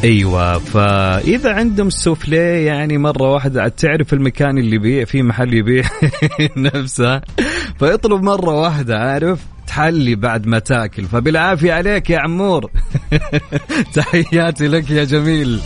أيوه 0.04 0.60
فإذا 0.60 1.54
عندهم 1.54 1.90
سوفلي 1.90 2.66
يعني 2.66 2.98
مرة 2.98 3.32
واحدة 3.34 3.68
تعرف 3.68 4.14
المكان 4.14 4.58
اللي 4.58 4.76
يبيع 4.76 5.06
في 5.06 5.24
محل 5.24 5.54
يبيع 5.54 5.84
نفسه. 6.58 7.22
فاطلب 7.80 8.24
مرة 8.24 8.62
واحدة 8.62 9.00
عارف؟ 9.00 9.40
تحلي 9.70 10.16
بعد 10.16 10.48
ما 10.48 10.60
تاكل. 10.60 11.06
فبالعافية 11.06 11.74
عليك 11.74 12.10
يا 12.10 12.20
عمور. 12.20 12.72
تحياتي 13.96 14.68
لك 14.68 14.90
يا 14.90 15.04
جميل. 15.04 15.60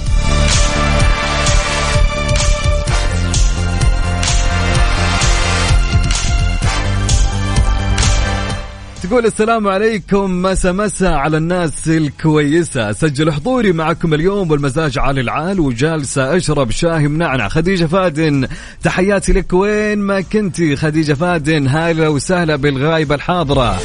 تقول 9.03 9.25
السلام 9.25 9.67
عليكم 9.67 10.41
مسا 10.41 10.72
مسا 10.72 11.05
على 11.05 11.38
الناس 11.38 11.88
الكويسة. 11.88 12.91
سجل 12.91 13.31
حضوري 13.31 13.72
معكم 13.72 14.13
اليوم 14.13 14.51
والمزاج 14.51 15.00
عالي 15.00 15.22
العال 15.22 15.60
وجالسة 15.60 16.38
أشرب 16.38 16.72
شاهي 16.72 17.07
منعنع. 17.07 17.48
خديجة 17.48 17.86
فادن 17.86 18.48
تحياتي 18.83 19.33
لك. 19.33 19.53
وين 19.53 20.00
ما 20.00 20.22
كنتي 20.22 20.75
خديجة 20.75 21.13
فادن 21.13 21.67
هلا 21.67 22.07
وسهلا 22.07 22.55
بالغايبة 22.55 23.15
الحاضرة. 23.15 23.77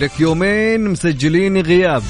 لك 0.00 0.20
يومين 0.20 0.90
مسجلين 0.90 1.60
غياب. 1.60 2.02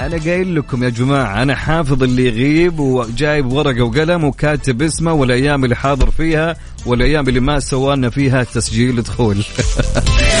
أنا 0.00 0.16
قايل 0.24 0.56
لكم 0.56 0.84
يا 0.84 0.88
جماعة 0.88 1.42
أنا 1.42 1.54
حافظ 1.54 2.02
اللي 2.02 2.26
يغيب 2.26 2.80
وجايب 2.80 3.52
ورقة 3.52 3.82
وقلم 3.82 4.24
وكاتب 4.24 4.82
اسمه 4.82 5.12
والأيام 5.12 5.64
اللي 5.64 5.76
حاضر 5.76 6.10
فيها 6.10 6.56
والأيام 6.86 7.28
اللي 7.28 7.40
ما 7.40 7.60
سوالنا 7.60 8.10
فيها 8.10 8.44
تسجيل 8.44 9.02
دخول. 9.02 9.36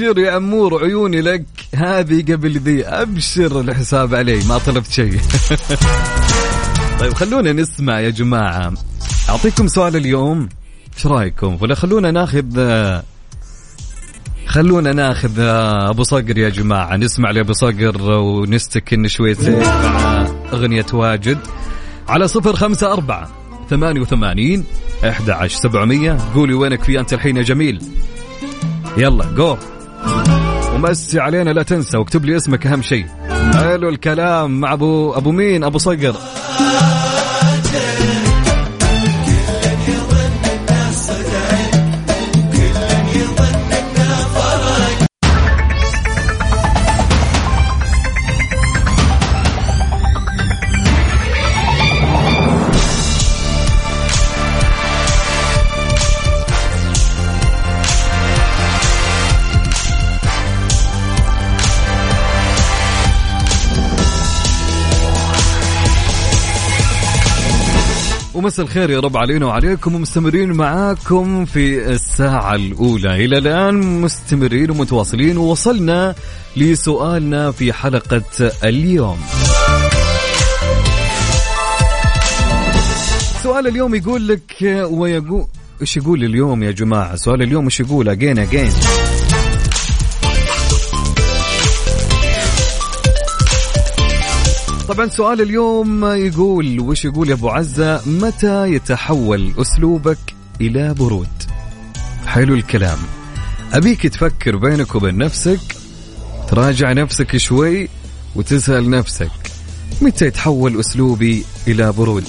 ابشر 0.00 0.18
يا 0.18 0.36
أمور 0.36 0.84
عيوني 0.84 1.20
لك. 1.20 1.44
هذه 1.74 2.22
قبل 2.22 2.58
ذي 2.58 2.86
أبشر 2.86 3.60
الحساب 3.60 4.14
علي. 4.14 4.44
ما 4.44 4.58
طلبت 4.58 4.90
شيء. 4.90 5.20
طيب 7.00 7.12
خلونا 7.14 7.52
نسمع 7.52 8.00
يا 8.00 8.10
جماعة. 8.10 8.72
أعطيكم 9.28 9.68
سؤال 9.68 9.96
اليوم. 9.96 10.48
إيش 10.96 11.06
رأيكم؟ 11.06 11.58
ولا 11.60 11.74
خلونا 11.74 12.10
ناخذ 12.10 12.44
خلونا 14.46 14.92
ناخذ 14.92 15.38
أبو 15.38 16.02
صقر 16.02 16.38
يا 16.38 16.48
جماعة. 16.48 16.96
نسمع 16.96 17.30
لأبو 17.30 17.52
صقر 17.52 18.02
ونستكن 18.02 19.08
شويتين 19.08 19.60
مع 19.60 20.26
أغنية 20.52 20.86
واجد. 20.92 21.38
على 22.08 22.28
صفر 22.28 22.56
خمسة 22.56 22.92
أربعة 22.92 23.30
ثمانية 23.70 24.00
وثمانين 24.00 24.64
أحد 25.08 25.30
عشر 25.30 25.56
سبعمية. 25.56 26.18
قولي 26.34 26.54
وينك 26.54 26.82
في 26.82 27.00
أنت 27.00 27.12
الحين 27.12 27.36
يا 27.36 27.42
جميل. 27.42 27.82
يلا 28.96 29.24
جو 29.24 29.56
ومسي 30.80 31.20
علينا 31.20 31.50
لا 31.50 31.62
تنسى 31.62 31.98
واكتب 31.98 32.24
لي 32.24 32.36
اسمك 32.36 32.66
أهم 32.66 32.82
شيء. 32.82 33.06
حلو 33.54 33.88
الكلام 33.88 34.60
مع 34.60 34.72
ابو 34.72 35.12
أبو 35.12 35.32
مين؟ 35.32 35.64
أبو 35.64 35.78
صقر. 35.78 36.14
ومساء 68.50 68.66
الخير 68.66 68.90
يا 68.90 69.00
رب 69.00 69.16
علينا 69.16 69.46
وعليكم 69.46 69.94
ومستمرين 69.94 70.52
معاكم 70.52 71.44
في 71.44 71.90
الساعة 71.90 72.54
الأولى. 72.54 73.24
إلى 73.24 73.38
الآن 73.38 74.00
مستمرين 74.00 74.70
ومتواصلين 74.70 75.36
ووصلنا 75.36 76.14
لسؤالنا 76.56 77.50
في 77.50 77.72
حلقة 77.72 78.22
اليوم. 78.64 79.18
سؤال 83.42 83.66
اليوم 83.66 83.94
يقول 83.94 84.28
لك 84.28 84.86
ويقول 84.90 85.46
إيش 85.80 85.96
يقول 85.96 86.24
اليوم 86.24 86.62
يا 86.62 86.70
جماعة؟ 86.70 87.16
سؤال 87.16 87.42
اليوم 87.42 87.64
إيش 87.64 87.80
يقول؟ 87.80 88.08
اجين 88.08 88.38
اجين 88.38 88.72
طبعا 94.90 95.08
سؤال 95.08 95.40
اليوم 95.40 96.04
يقول 96.04 96.80
وش 96.80 97.04
يقول 97.04 97.28
يا 97.28 97.34
أبو 97.34 97.48
عزة؟ 97.48 98.02
متى 98.06 98.72
يتحول 98.72 99.52
أسلوبك 99.58 100.18
إلى 100.60 100.94
برود؟ 100.94 101.28
حلو 102.26 102.54
الكلام. 102.54 102.98
أبيك 103.72 104.06
تفكر 104.06 104.56
بينك 104.56 104.94
وبين 104.94 105.18
نفسك 105.18 105.60
تراجع 106.48 106.92
نفسك 106.92 107.36
شوي 107.36 107.88
وتسأل 108.34 108.90
نفسك 108.90 109.30
متى 110.00 110.26
يتحول 110.26 110.80
أسلوبي 110.80 111.44
إلى 111.68 111.92
برود؟ 111.92 112.24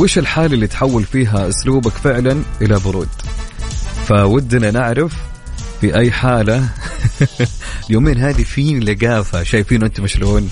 وش 0.00 0.18
الحالة 0.18 0.54
اللي 0.54 0.66
تحول 0.66 1.04
فيها 1.04 1.48
أسلوبك 1.48 1.92
فعلا 1.92 2.42
إلى 2.62 2.78
برود؟ 2.78 3.08
فودنا 4.06 4.70
نعرف 4.70 5.14
في 5.80 5.96
أي 5.96 6.10
حالة. 6.10 6.68
اليومين 7.88 8.18
هذه 8.18 8.42
فين 8.42 8.82
لقافة؟ 8.82 9.42
شايفين 9.42 9.82
أنتم 9.82 10.06
شلون؟ 10.06 10.48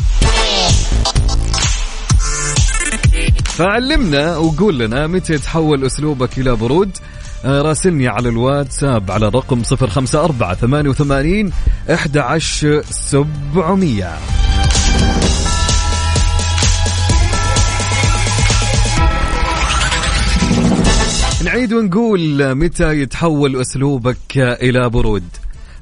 فعلمنا 3.55 4.37
وقول 4.37 4.79
لنا 4.79 5.07
متى 5.07 5.35
يتحول 5.35 5.85
أسلوبك 5.85 6.39
إلى 6.39 6.57
برود. 6.57 6.91
آه، 7.45 7.63
راسلني 7.63 8.09
على 8.09 8.29
الواتساب 8.29 9.11
على 9.11 9.29
الرقم 9.29 9.63
054 9.83 10.55
88 10.55 11.53
11700 11.91 14.19
نعيد 21.45 21.73
ونقول 21.73 22.55
متى 22.55 23.01
يتحول 23.01 23.61
أسلوبك 23.61 24.17
إلى 24.37 24.91
برود. 24.91 25.25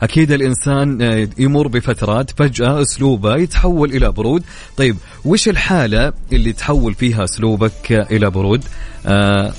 أكيد 0.02 0.32
الإنسان 0.32 1.02
آه، 1.02 1.28
يمر 1.38 1.68
بفترات 1.68 2.30
فجأة 2.30 2.82
أسلوبه 2.82 3.36
يتحول 3.36 3.90
إلى 3.90 4.12
برود. 4.12 4.42
طيب 4.76 4.96
وش 5.24 5.48
الحالة 5.48 6.12
اللي 6.32 6.52
تحول 6.52 6.94
فيها 6.94 7.24
أسلوبك 7.24 7.92
إلى 7.92 8.30
برود؟ 8.30 8.64
آه 9.06 9.52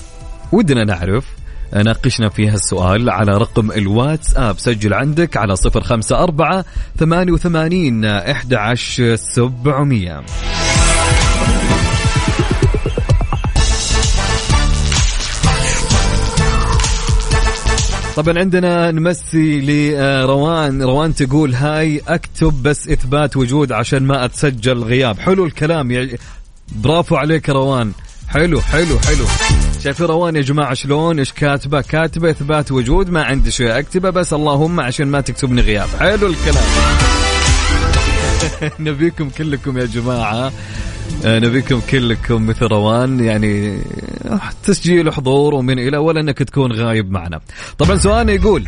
ودنا 0.51 0.83
نعرف 0.83 1.25
آه، 1.73 1.81
ناقشنا 1.83 2.29
فيها 2.29 2.53
السؤال 2.53 3.09
على 3.09 3.31
رقم 3.31 3.71
الواتساب. 3.71 4.59
سجل 4.59 4.93
عندك 4.93 5.37
على 5.37 5.55
054 5.65 6.63
88 6.99 8.05
11700 8.05 10.23
طبعا 18.15 18.39
عندنا 18.39 18.91
نمسي 18.91 19.61
لروان. 19.61 20.81
روان 20.81 21.15
تقول 21.15 21.55
هاي 21.55 22.01
أكتب 22.07 22.63
بس 22.63 22.87
إثبات 22.87 23.37
وجود 23.37 23.71
عشان 23.71 24.03
ما 24.03 24.25
أتسجل 24.25 24.83
غياب. 24.83 25.19
حلو 25.19 25.45
الكلام. 25.45 25.91
يا 25.91 26.17
برافو 26.75 27.15
عليك 27.15 27.49
روان. 27.49 27.91
حلو 28.27 28.61
حلو 28.61 28.99
حلو. 28.99 29.25
شايفين 29.83 30.05
روان 30.05 30.35
يا 30.35 30.41
جماعة 30.41 30.73
شلون؟ 30.73 31.19
إيش 31.19 31.31
كاتبة؟ 31.31 31.81
كاتبة 31.81 32.29
إثبات 32.29 32.71
وجود. 32.71 33.09
ما 33.09 33.23
عندي 33.23 33.51
شيء 33.51 33.79
أكتبه 33.79 34.09
بس 34.09 34.33
اللهم 34.33 34.79
عشان 34.79 35.07
ما 35.07 35.21
تكتبني 35.21 35.61
غياب. 35.61 35.87
حلو 35.99 36.27
الكلام. 36.27 36.63
نبيكم 38.79 39.29
كلكم 39.29 39.77
يا 39.77 39.85
جماعة. 39.85 40.51
نبيكم 41.25 41.81
كلكم 41.89 42.45
مثل 42.45 42.65
روان 42.65 43.19
يعني 43.19 43.79
تسجيل 44.63 45.13
حضور 45.13 45.53
ومن 45.53 45.79
إلى 45.79 45.97
ولا 45.97 46.19
أنك 46.19 46.37
تكون 46.37 46.71
غايب 46.71 47.11
معنا. 47.11 47.41
طبعا 47.77 47.95
سؤالنا 47.95 48.31
يقول 48.31 48.67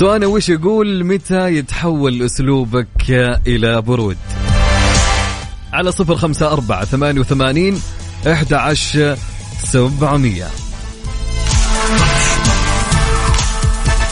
سؤالنا 0.00 0.26
وش 0.26 0.48
يقول 0.48 1.04
متى 1.04 1.54
يتحول 1.54 2.22
أسلوبك 2.22 3.10
إلى 3.46 3.82
برود؟ 3.82 4.16
على 5.72 5.92
صفر 5.92 6.16
خمسة 6.16 6.52
أربعة 6.52 6.84
ثمانية 6.84 7.20
وثمانين 7.20 7.80
إحدى 8.26 8.54
عشر 8.54 9.16
سبعمية 9.62 10.46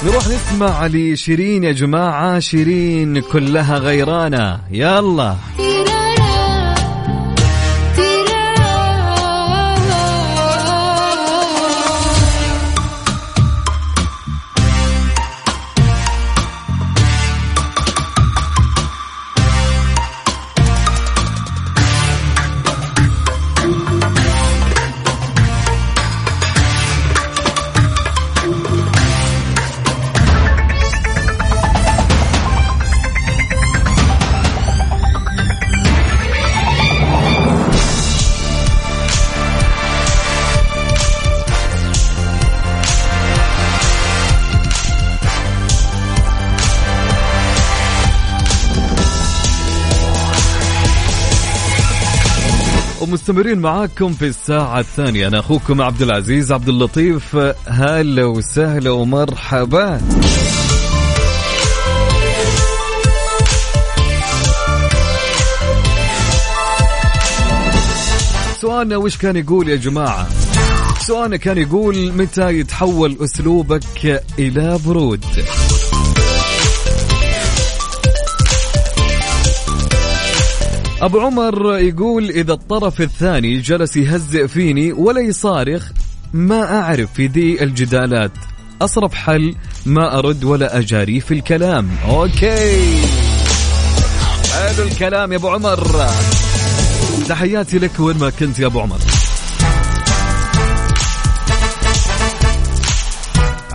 نروح 0.04 0.28
نسمع 0.28 0.86
لشيرين 0.86 1.64
يا 1.64 1.72
جماعة. 1.72 2.38
شيرين 2.38 3.20
كلها 3.20 3.78
غيرانة. 3.78 4.60
يلا. 4.70 5.36
ومستمرين 53.38 53.58
معاكم 53.62 54.12
في 54.12 54.26
الساعة 54.26 54.80
الثانية. 54.80 55.28
أنا 55.28 55.38
أخوكم 55.38 55.82
عبد 55.82 56.02
العزيز 56.02 56.52
عبد 56.52 56.68
اللطيف. 56.68 57.36
هلا 57.66 58.24
وسهلا 58.24 58.90
ومرحبا. 58.90 60.00
سؤالنا 68.60 68.96
وش 68.96 69.16
كان 69.16 69.36
يقول 69.36 69.68
يا 69.68 69.76
جماعة؟ 69.76 70.28
سؤالنا 71.06 71.36
كان 71.36 71.58
يقول 71.58 72.12
متى 72.12 72.58
يتحول 72.58 73.16
أسلوبك 73.20 74.22
إلى 74.38 74.78
برود؟ 74.86 75.24
أبو 81.02 81.20
عمر 81.20 81.78
يقول 81.78 82.30
إذا 82.30 82.52
الطرف 82.52 83.00
الثاني 83.00 83.58
جلس 83.60 83.96
يهزئ 83.96 84.48
فيني 84.48 84.92
ولا 84.92 85.20
يصارخ 85.20 85.90
ما 86.32 86.80
أعرف 86.80 87.12
في 87.12 87.26
ذي 87.26 87.62
الجدالات. 87.62 88.30
أصرف 88.82 89.14
حل 89.14 89.54
ما 89.86 90.18
أرد 90.18 90.44
ولا 90.44 90.78
أجاري 90.78 91.20
في 91.20 91.34
الكلام. 91.34 91.90
okay. 92.08 93.02
حلو 94.52 94.84
الكلام 94.84 95.32
يا 95.32 95.36
أبو 95.36 95.48
عمر. 95.48 96.06
تحياتي 97.28 97.78
لك 97.78 98.00
وين 98.00 98.18
ما 98.18 98.30
كنت 98.30 98.58
يا 98.58 98.66
أبو 98.66 98.80
عمر. 98.80 98.98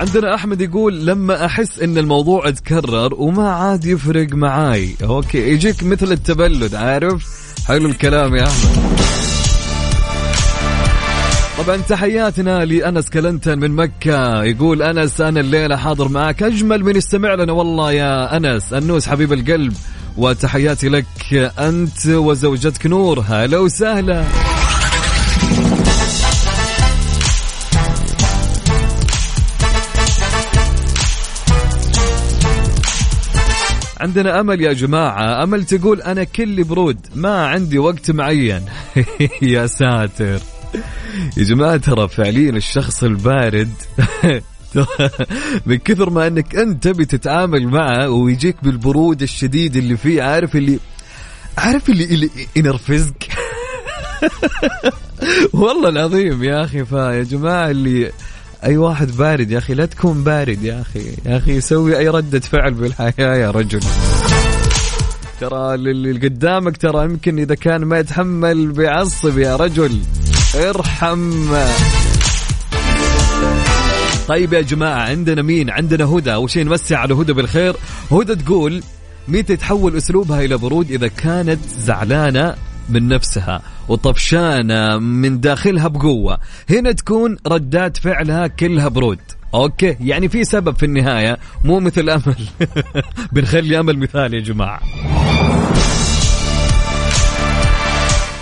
عندنا 0.04 0.36
أحمد 0.36 0.62
يقول 0.62 1.06
لما 1.06 1.46
أحس 1.46 1.80
إن 1.80 1.98
الموضوع 1.98 2.50
تكرر 2.50 3.14
وما 3.14 3.50
عاد 3.50 3.86
يفرق 3.86 4.34
معاي. 4.34 4.96
okay 5.04 5.38
يجيك 5.38 5.84
مثل 5.84 6.12
التبلد 6.12 6.76
عارف؟ 6.76 7.24
حلو 7.68 7.86
الكلام 7.86 8.36
يا 8.36 8.44
أحمد. 8.44 9.00
طبعا 11.58 11.78
تحياتنا 11.78 12.66
لأنس 12.66 13.10
كلنتن 13.10 13.60
من 13.60 13.72
مكة. 13.72 14.44
يقول 14.44 14.82
أنس 14.82 15.22
أنا 15.22 15.40
الليلة 15.40 15.76
حاضر 15.78 16.08
معك 16.08 16.44
أجمل 16.44 16.84
من 16.84 16.96
يستمع 16.96 17.34
لنا 17.34 17.52
والله 17.52 17.92
يا 17.92 18.38
أنس. 18.38 18.74
النوس 18.74 19.08
حبيب 19.08 19.34
القلب 19.34 19.74
وتحياتي 20.18 20.90
لك 20.90 21.06
أنت 21.60 22.08
وزوجتك 22.08 22.88
نور. 22.88 23.24
هلا 23.28 23.58
وسهلا. 23.58 24.24
عندنا 34.04 34.40
أمل 34.40 34.62
يا 34.62 34.74
جماعة. 34.74 35.44
أمل 35.44 35.66
تقول 35.66 36.02
أنا 36.02 36.24
كلي 36.24 36.64
برود 36.64 36.98
ما 37.16 37.48
عندي 37.48 37.78
وقت 37.78 38.12
معين. 38.12 38.66
يا 39.42 39.68
ساتر. 39.68 40.40
يا 41.38 41.44
جماعة 41.44 41.78
ترى 41.78 42.08
فعليا 42.08 42.50
الشخص 42.50 43.04
البارد 43.04 43.72
من 45.66 45.76
كثر 45.76 46.10
ما 46.10 46.28
إنك 46.28 46.56
أنت 46.56 46.88
تبي 46.88 47.06
تتعامل 47.06 47.68
معه 47.68 48.10
ويجيك 48.10 48.56
بالبرود 48.64 49.22
الشديد 49.22 49.76
اللي 49.76 49.98
فيه 49.98 50.24
عارف 50.24 50.56
اللي 50.56 50.80
عارف 51.58 51.90
اللي, 51.90 52.04
اللي 52.04 52.30
ينرفزك 52.56 53.28
والله 55.54 55.90
العظيم 55.90 56.44
يا 56.44 56.64
أخي 56.64 56.86
فيا 56.86 57.24
جماعة 57.24 57.70
اللي 57.70 58.12
أي 58.66 58.78
واحد 58.78 59.18
بارد 59.18 59.52
يا 59.52 59.58
أخي 59.58 59.74
لا 59.74 59.86
تكون 59.86 60.24
بارد 60.24 60.64
يا 60.64 60.82
أخي. 60.82 61.06
يا 61.26 61.38
أخي 61.38 61.62
سوي 61.62 61.98
أي 61.98 62.10
ردة 62.10 62.40
فعل 62.40 62.74
بالحياة 62.74 63.36
يا 63.36 63.52
رجل. 63.52 63.80
ترى 65.42 65.74
اللي 65.76 66.28
قدامك 66.28 66.78
ترى 66.78 67.06
يمكن 67.06 67.40
إذا 67.40 67.56
كان 67.56 67.86
ما 67.86 68.00
يتحمل 68.00 68.72
بيعصب 68.72 69.38
يا 69.38 69.56
رجل. 69.56 70.00
ارحم. 70.56 71.56
طيب 74.28 74.54
يا 74.54 74.62
جماعة 74.62 75.02
عندنا 75.02 75.42
مين؟ 75.42 75.70
عندنا 75.70 76.06
هدى. 76.06 76.34
أول 76.34 76.50
شيء 76.50 76.64
نمسي 76.64 76.96
على 76.96 77.14
هدى 77.14 77.34
بالخير. 77.34 77.76
هدى 78.12 78.36
تقول 78.36 78.84
متى 79.28 79.56
تحول 79.56 79.98
أسلوبها 79.98 80.42
إلى 80.42 80.58
برود 80.58 80.92
إذا 80.92 81.08
كانت 81.08 81.60
زعلانة 81.80 82.56
من 82.90 83.08
نفسها 83.08 83.62
وطفشانة 83.90 84.98
من 84.98 85.40
داخلها 85.40 85.88
بقوة. 85.88 86.38
هنا 86.70 86.92
تكون 86.92 87.38
ردات 87.48 87.98
فعلها 87.98 88.48
كلها 88.48 88.88
برود. 88.88 89.20
okay؟ 89.54 89.98
يعني 90.00 90.30
في 90.30 90.44
سبب 90.44 90.76
في 90.76 90.86
النهاية 90.86 91.38
مو 91.66 91.80
مثل 91.80 92.10
أمل. 92.10 92.36
بنخلي 93.34 93.80
أمل 93.80 93.98
مثال 93.98 94.34
يا 94.34 94.40
جماعة. 94.40 94.82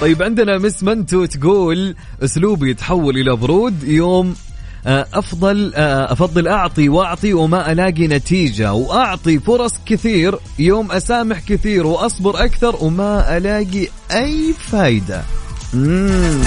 طيب 0.02 0.24
عندنا 0.24 0.58
مس 0.58 0.84
منتو 0.84 1.26
تقول 1.26 1.96
أسلوبي 2.24 2.70
يتحول 2.70 3.18
إلى 3.18 3.36
برود 3.36 3.84
يوم 3.84 4.36
أفضل 4.86 5.72
آه، 5.76 6.12
أفضل 6.12 6.48
أعطي 6.48 6.90
وأعطي 6.90 7.34
وما 7.34 7.72
ألاقي 7.72 8.08
نتيجة 8.08 8.74
وأعطي 8.74 9.40
فرص 9.40 9.74
كثير 9.86 10.40
يوم 10.60 10.92
أسامح 10.92 11.40
كثير 11.40 11.88
وأصبر 11.88 12.44
أكثر 12.46 12.76
وما 12.82 13.38
ألاقي 13.38 13.88
أي 14.12 14.54
فايدة 14.72 15.22
مم. 15.74 16.42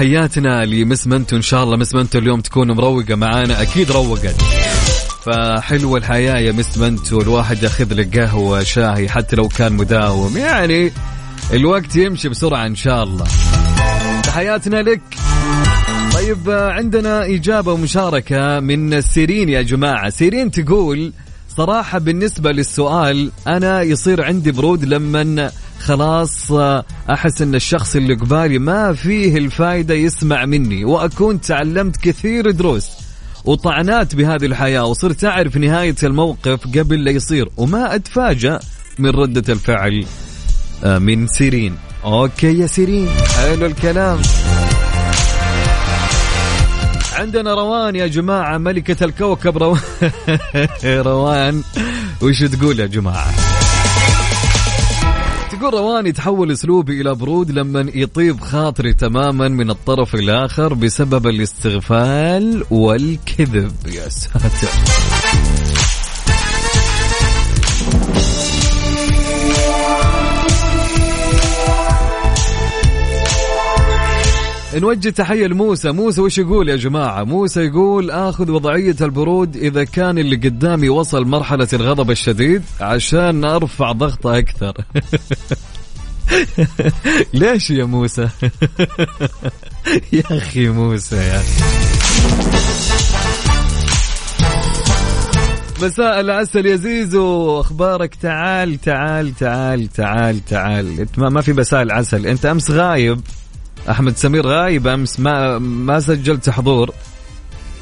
تحياتنا 0.00 0.64
لمس 0.64 1.06
منتو. 1.06 1.36
إن 1.36 1.42
شاء 1.42 1.64
الله 1.64 1.76
مس 1.76 1.94
منتو 1.94 2.18
اليوم 2.18 2.40
تكون 2.40 2.70
مروقة 2.70 3.14
معانا. 3.14 3.62
أكيد 3.62 3.90
روقت. 3.90 4.42
فحلوة 5.24 5.98
الحياة 5.98 6.38
يا 6.38 6.52
مس 6.52 6.78
منتو. 6.78 7.20
الواحد 7.20 7.62
ياخذ 7.62 7.94
له 7.94 8.10
قهوة 8.14 8.62
شاهي 8.62 9.08
حتى 9.08 9.36
لو 9.36 9.48
كان 9.48 9.72
مداوم. 9.72 10.36
يعني 10.36 10.92
الوقت 11.52 11.96
يمشي 11.96 12.28
بسرعة 12.28 12.66
إن 12.66 12.74
شاء 12.74 13.02
الله. 13.02 13.24
تحياتنا 14.22 14.82
لك. 14.82 15.00
طيب 16.12 16.50
عندنا 16.50 17.24
إجابة 17.24 17.72
ومشاركة 17.72 18.60
من 18.60 19.00
سيرين 19.00 19.48
يا 19.48 19.62
جماعة. 19.62 20.10
سيرين 20.10 20.50
تقول 20.50 21.12
صراحة 21.56 21.98
بالنسبة 21.98 22.50
للسؤال 22.50 23.30
أنا 23.46 23.82
يصير 23.82 24.24
عندي 24.24 24.52
برود 24.52 24.84
لما 24.84 25.50
خلاص 25.80 26.52
أحس 27.10 27.42
إن 27.42 27.54
الشخص 27.54 27.96
اللي 27.96 28.14
قبالي 28.14 28.58
ما 28.58 28.92
فيه 28.92 29.38
الفايدة 29.38 29.94
يسمع 29.94 30.44
مني 30.44 30.84
وأكون 30.84 31.40
تعلمت 31.40 31.96
كثير 31.96 32.50
دروس 32.50 32.88
وطعنات 33.44 34.14
بهذه 34.14 34.46
الحياة 34.46 34.84
وصرت 34.84 35.24
أعرف 35.24 35.56
نهاية 35.56 35.96
الموقف 36.02 36.78
قبل 36.78 37.04
لا 37.04 37.10
يصير 37.10 37.48
وما 37.56 37.94
أتفاجأ 37.94 38.60
من 38.98 39.10
ردة 39.10 39.52
الفعل 39.52 40.04
آه، 40.84 40.98
من 40.98 41.26
سيرين. 41.26 41.76
okay 42.04 42.58
يا 42.58 42.66
سيرين. 42.66 43.08
حلو 43.08 43.66
الكلام. 43.66 44.18
عندنا 47.12 47.54
روان 47.54 47.96
يا 47.96 48.06
جماعة 48.06 48.58
ملكة 48.58 49.04
الكوكب 49.04 49.58
روان. 49.58 49.80
روان 51.06 51.62
وش 52.22 52.42
تقول 52.42 52.80
يا 52.80 52.86
جماعة؟ 52.86 53.49
تقول 55.60 55.74
روان 55.74 56.06
يتحول 56.06 56.52
أسلوبي 56.52 57.00
إلى 57.00 57.14
برود 57.14 57.50
لما 57.50 57.90
يطيب 57.94 58.40
خاطري 58.40 58.94
تماما 58.94 59.48
من 59.48 59.70
الطرف 59.70 60.14
الآخر 60.14 60.74
بسبب 60.74 61.26
الاستغفال 61.26 62.64
والكذب. 62.70 63.72
يا 63.86 64.08
ساتر. 64.08 64.68
نوجه 74.74 75.10
تحية 75.10 75.46
لموسى. 75.46 75.90
موسى 75.90 76.20
وش 76.20 76.38
يقول 76.38 76.68
يا 76.68 76.76
جماعة؟ 76.76 77.24
موسى 77.24 77.60
يقول 77.60 78.10
آخذ 78.10 78.50
وضعية 78.50 78.96
البرود 79.00 79.56
إذا 79.56 79.84
كان 79.84 80.18
اللي 80.18 80.36
قدامي 80.36 80.88
وصل 80.88 81.24
مرحلة 81.26 81.68
الغضب 81.72 82.10
الشديد 82.10 82.62
عشان 82.80 83.44
أرفع 83.44 83.92
ضغطه 83.92 84.38
أكثر. 84.38 84.74
ليش 87.34 87.70
يا 87.70 87.84
موسى؟ 87.84 88.28
يا 90.12 90.22
أخي 90.30 90.68
موسى 90.68 91.16
يا 91.16 91.42
مساء 95.82 96.20
العسل 96.20 96.66
يا 96.66 96.76
زيزو. 96.76 97.60
أخبارك؟ 97.60 98.14
تعال 98.14 98.80
تعال 98.80 99.34
تعال 99.34 99.88
تعال 99.88 100.44
تعال. 100.44 101.00
إنت 101.00 101.18
ما 101.18 101.40
في 101.40 101.52
مساء 101.52 101.82
العسل. 101.82 102.26
أنت 102.26 102.46
أمس 102.46 102.70
غايب. 102.70 103.20
أحمد 103.88 104.16
سمير 104.16 104.46
غايب 104.46 104.86
أمس. 104.86 105.20
ما 105.20 105.58
ما 105.58 106.00
سجلت 106.00 106.50
حضور. 106.50 106.90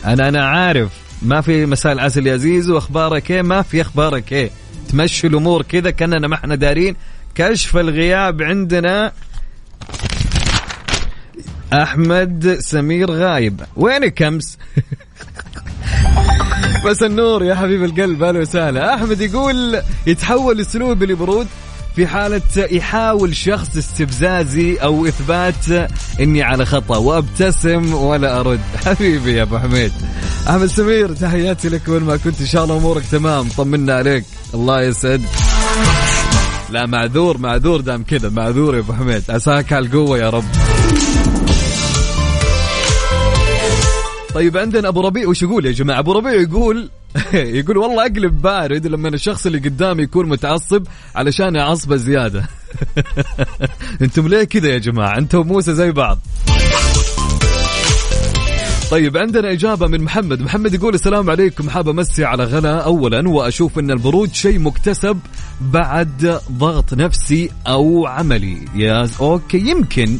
أنا 0.04 0.28
أنا 0.28 0.48
عارف. 0.48 0.90
ما 1.22 1.40
في 1.40 1.66
مساء 1.66 1.92
العسل 1.92 2.26
يا 2.26 2.36
زيزو. 2.36 2.78
أخبارك 2.78 3.30
إيه؟ 3.30 3.42
ما 3.42 3.62
في 3.62 3.80
أخبارك 3.80 4.32
إيه؟ 4.32 4.50
تمشي 4.88 5.26
الأمور 5.26 5.62
كذا 5.62 5.90
كأننا 5.90 6.28
ما 6.28 6.34
إحنا 6.34 6.54
دارين. 6.54 6.96
كشف 7.34 7.76
الغياب 7.76 8.42
عندنا 8.42 9.12
أحمد 11.72 12.56
سمير 12.60 13.10
غايب. 13.10 13.60
وينك 13.76 14.22
أمس؟ 14.22 14.58
بس 16.86 17.02
النور 17.02 17.44
يا 17.44 17.54
حبيب 17.54 17.84
القلب. 17.84 18.22
أهلا 18.22 18.40
وسهلا. 18.40 18.94
أحمد 18.94 19.20
يقول 19.20 19.80
يتحول 20.06 20.60
اسلوبي 20.60 21.06
لبرود. 21.06 21.46
في 21.98 22.06
حالة 22.06 22.42
يحاول 22.56 23.36
شخص 23.36 23.76
استفزازي 23.76 24.76
أو 24.76 25.06
إثبات 25.06 25.90
إني 26.20 26.42
على 26.42 26.66
خطأ 26.66 26.96
وأبتسم 26.96 27.94
ولا 27.94 28.40
أرد. 28.40 28.60
حبيبي 28.86 29.32
يا 29.32 29.42
أبو 29.42 29.58
حميد. 29.58 29.92
أحمد 30.48 30.66
سمير 30.66 31.14
تحياتي 31.14 31.68
لك 31.68 31.88
وين 31.88 32.02
ما 32.02 32.16
كنت. 32.16 32.40
إن 32.40 32.46
شاء 32.46 32.64
الله 32.64 32.76
أمورك 32.76 33.02
تمام. 33.12 33.48
طمنا 33.48 33.94
عليك. 33.94 34.24
الله 34.54 34.82
يسعد. 34.82 35.22
لا 36.70 36.86
معذور 36.86 37.38
معذور 37.38 37.80
دام 37.80 38.04
كذا. 38.04 38.28
معذور 38.28 38.74
يا 38.74 38.80
أبو 38.80 38.92
حميد. 38.92 39.22
عساك 39.28 39.72
على 39.72 39.86
القوة 39.86 40.18
يا 40.18 40.30
رب. 40.30 40.44
طيب 44.34 44.56
عندنا 44.56 44.88
أبو 44.88 45.00
ربيع. 45.00 45.28
وش 45.28 45.42
يقول 45.42 45.66
يا 45.66 45.72
جماعة؟ 45.72 45.98
أبو 45.98 46.12
ربيع 46.12 46.32
يقول 46.32 46.90
يقول 47.58 47.76
والله 47.76 48.02
أقلب 48.02 48.42
بارد 48.42 48.86
لما 48.86 49.08
الشخص 49.08 49.46
اللي 49.46 49.58
قدامي 49.58 50.02
يكون 50.02 50.28
متعصب 50.28 50.86
علشان 51.14 51.56
أعصبه 51.56 51.96
زيادة. 51.96 52.48
أنتم 54.02 54.28
ليه 54.28 54.44
كذا 54.44 54.68
يا 54.68 54.78
جماعة؟ 54.78 55.18
أنتم 55.18 55.46
موسى 55.46 55.74
زي 55.74 55.92
بعض. 55.92 56.18
طيب 58.90 59.16
عندنا 59.16 59.52
إجابة 59.52 59.86
من 59.86 60.02
محمد. 60.02 60.40
محمد 60.42 60.74
يقول 60.74 60.94
السلام 60.94 61.30
عليكم. 61.30 61.70
حاب 61.70 61.88
أمسي 61.88 62.24
على 62.24 62.44
غلا. 62.44 62.80
أولا 62.80 63.28
وأشوف 63.28 63.78
أن 63.78 63.90
البرود 63.90 64.34
شيء 64.34 64.58
مكتسب 64.58 65.18
بعد 65.60 66.40
ضغط 66.52 66.94
نفسي 66.94 67.50
أو 67.66 68.06
عملي. 68.06 68.58
يا 68.74 69.08
okay 69.20 69.58
يمكن. 69.58 70.18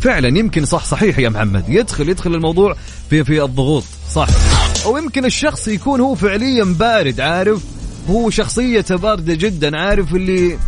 فعلا 0.00 0.38
يمكن 0.38 0.64
صح. 0.64 0.84
صحيح 0.84 1.18
يا 1.18 1.28
محمد. 1.28 1.64
يدخل 1.68 2.08
يدخل 2.08 2.34
الموضوع 2.34 2.76
في 3.10 3.24
في 3.24 3.44
الضغوط. 3.44 3.84
صح. 4.14 4.28
أو 4.84 4.96
يمكن 4.96 5.24
الشخص 5.24 5.68
يكون 5.68 6.00
هو 6.00 6.14
فعليا 6.14 6.64
بارد 6.64 7.20
عارف؟ 7.20 7.62
هو 8.10 8.30
شخصيته 8.30 8.96
باردة 8.96 9.34
جدا 9.34 9.78
عارف؟ 9.78 10.14
اللي 10.14 10.58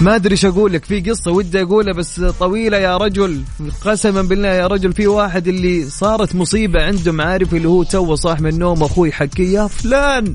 ما 0.00 0.16
أدري 0.16 0.32
إيش 0.32 0.44
أقول 0.44 0.72
لك 0.72 0.84
في 0.84 1.00
قصة 1.00 1.30
ودي 1.30 1.62
أقولها 1.62 1.92
بس 1.94 2.20
طويلة 2.20 2.76
يا 2.76 2.96
رجل. 2.96 3.42
قسما 3.84 4.22
بالله 4.22 4.48
يا 4.48 4.66
رجل 4.66 4.92
في 4.92 5.06
واحد 5.06 5.48
اللي 5.48 5.90
صارت 5.90 6.34
مصيبة 6.34 6.82
عندهم 6.82 7.20
عارف؟ 7.20 7.54
اللي 7.54 7.68
هو 7.68 7.82
تو 7.82 8.14
صاح 8.14 8.40
من 8.40 8.50
النوم 8.50 8.82
أخوي 8.82 9.12
حكي 9.12 9.52
يا 9.52 9.66
فلان! 9.66 10.34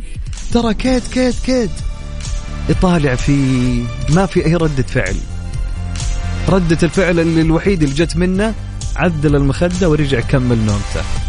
ترى 0.53 0.73
كيت 0.73 1.03
كيت 1.07 1.35
كيت 1.45 1.69
يطالع 2.69 3.15
في 3.15 3.33
ما 4.09 4.25
في 4.25 4.45
أي 4.45 4.55
ردة 4.55 4.83
فعل. 4.83 5.15
ردة 6.49 6.77
الفعل 6.83 7.19
اللي 7.19 7.41
الوحيد 7.41 7.83
اللي 7.83 7.95
جت 7.95 8.17
منه 8.17 8.53
عدل 8.95 9.35
المخدة 9.35 9.89
ورجع 9.89 10.19
كمل 10.19 10.57
نومته. 10.57 11.24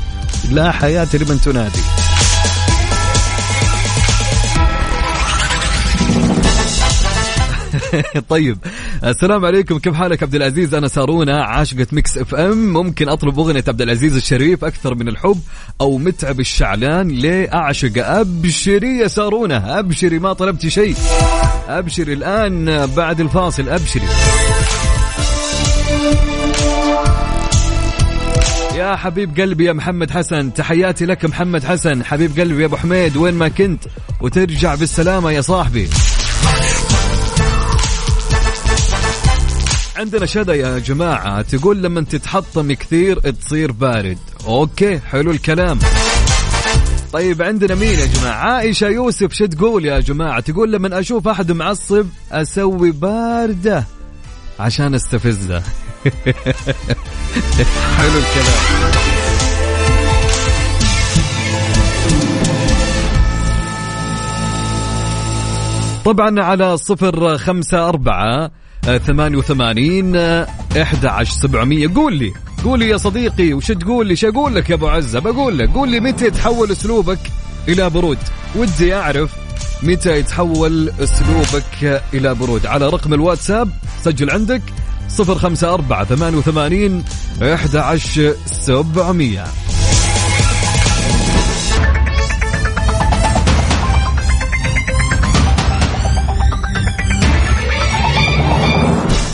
لا 0.51 0.73
حياة 0.73 1.09
لمن 1.15 1.41
تنادي. 1.41 1.81
طيب 8.29 8.59
السلام 9.05 9.45
عليكم. 9.45 9.79
كيف 9.79 9.95
حالك 9.95 10.23
عبد 10.23 10.35
العزيز؟ 10.35 10.75
أنا 10.75 10.89
سارونا 10.89 11.45
عاشقة 11.45 11.87
Mix 11.93 12.19
FM. 12.19 12.73
ممكن 12.73 13.09
أطلب 13.09 13.39
أغنية 13.39 13.65
عبد 13.69 13.83
العزيز 13.83 14.17
الشريف 14.17 14.65
أكثر 14.65 14.95
من 14.95 15.09
الحب 15.09 15.41
أو 15.81 15.99
متعب 15.99 16.41
الشعلان 16.41 17.09
ليه 17.09 17.55
اعشق 17.55 17.93
أبشري 18.07 18.99
يا 18.99 19.09
سارونا 19.09 19.79
أبشري 19.79 20.19
ما 20.19 20.33
طلبتي 20.33 20.71
شيء. 20.71 20.97
أبشري 21.69 22.13
الآن 22.13 22.87
بعد 22.87 23.21
الفاصل 23.21 23.69
أبشري. 23.69 24.07
يا 28.87 28.97
حبيب 28.97 29.41
قلبي 29.41 29.65
يا 29.65 29.73
محمد 29.73 30.11
حسن 30.11 30.55
تحياتي 30.55 31.07
لك 31.07 31.25
محمد 31.25 31.65
حسن. 31.65 32.05
حبيب 32.05 32.41
قلبي 32.41 32.61
يا 32.61 32.67
أبو 32.67 32.77
حميد 32.77 33.17
وين 33.17 33.35
ما 33.35 33.49
كنت؟ 33.49 33.85
وترجع 34.21 34.75
بالسلامة 34.75 35.31
يا 35.31 35.41
صاحبي. 35.41 35.89
عندنا 39.97 40.27
شذا 40.27 40.55
يا 40.55 40.79
جماعة 40.79 41.43
تقول 41.43 41.83
لما 41.83 42.01
تتحطم 42.01 42.73
كثير 42.73 43.21
تصير 43.31 43.73
بارد. 43.73 44.19
أوكي 44.47 44.99
حلو 44.99 45.31
الكلام. 45.31 45.79
طيب 47.13 47.43
عندنا 47.43 47.75
مين 47.75 47.99
يا 47.99 48.07
جماعة؟ 48.07 48.35
عائشة 48.35 48.89
يوسف 48.89 49.33
شو 49.33 49.47
تقول 49.47 49.85
يا 49.85 50.01
جماعة؟ 50.01 50.41
تقول 50.41 50.73
لما 50.73 51.01
أشوف 51.01 51.29
أحد 51.29 51.53
معصب 51.53 52.07
أسوي 52.33 52.91
باردة 52.91 53.85
عشان 54.61 54.95
أستفزه. 54.95 55.63
حلو 57.97 58.19
الكلام. 58.19 58.87
طبعا 66.05 66.43
على 66.43 66.77
صفر 66.77 67.39
خمسة 67.39 67.89
أربعة 67.89 68.51
ثمانية 69.07 69.39
وثمانين 69.39 70.17
إحدى 70.83 71.09
عشر 71.09 71.33
سبعمية. 71.33 71.95
قول 71.95 72.17
لي 72.17 72.33
قول 72.65 72.79
لي 72.79 72.89
يا 72.89 72.97
صديقي 72.97 73.53
وش 73.53 73.67
تقول 73.67 74.07
لي؟ 74.07 74.17
شو 74.17 74.29
أقول 74.29 74.55
لك 74.55 74.71
يا 74.71 74.75
أبو 74.75 74.89
عزة؟ 74.89 75.19
بقول 75.19 75.59
لك 75.59 75.71
قول 75.71 75.89
لي 75.89 76.01
متى 76.01 76.27
يتحول 76.27 76.71
أسلوبك 76.71 77.19
إلى 77.69 77.91
برود؟ 77.91 78.19
ودي 78.57 78.95
أعرف 78.95 79.37
متى 79.83 80.19
يتحول 80.19 80.93
أسلوبك 81.01 82.03
إلى 82.15 82.35
برود. 82.35 82.67
على 82.67 82.89
رقم 82.89 83.15
الواتساب 83.15 83.71
سجل 84.05 84.31
عندك 84.31 84.63
صفر 85.09 85.35
خمسة 85.35 85.75
أربعة 85.75 86.05
ثمانية 86.05 86.39
وثمانين 86.39 87.05
إحدى 87.43 87.79
عشر 87.79 88.35
سبعمية. 88.47 89.45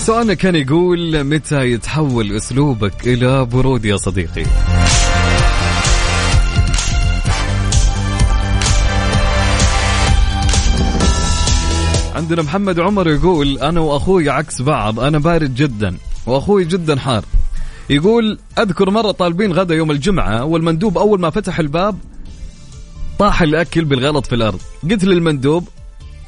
سؤالنا 0.07 0.35
كان 0.35 0.55
يقول 0.55 1.25
متى 1.25 1.73
يتحول 1.73 2.37
أسلوبك 2.37 3.07
إلى 3.07 3.45
برود 3.45 3.85
يا 3.85 3.97
صديقي؟ 3.97 4.45
عندنا 12.15 12.43
محمد 12.43 12.81
عمر 12.81 13.09
يقول 13.09 13.59
أنا 13.59 13.81
وأخوي 13.81 14.31
عكس 14.31 14.63
بعض 14.63 15.01
أنا 15.01 15.19
بارد 15.19 15.55
جدا 15.55 15.97
وأخوي 16.27 16.65
جدا 16.65 16.99
حار. 16.99 17.25
يقول 17.91 18.39
أذكر 18.59 18.91
مرة 18.91 19.11
طالبين 19.11 19.53
غدا 19.53 19.75
يوم 19.75 19.91
الجمعة 19.91 20.45
والمندوب 20.45 20.99
أول 20.99 21.21
ما 21.21 21.31
فتح 21.31 21.59
الباب 21.59 21.99
طاح 23.19 23.43
الأكل 23.43 23.85
بالغلط 23.85 24.27
في 24.27 24.35
الأرض. 24.35 24.61
قلت 24.91 25.05
للمندوب 25.05 25.69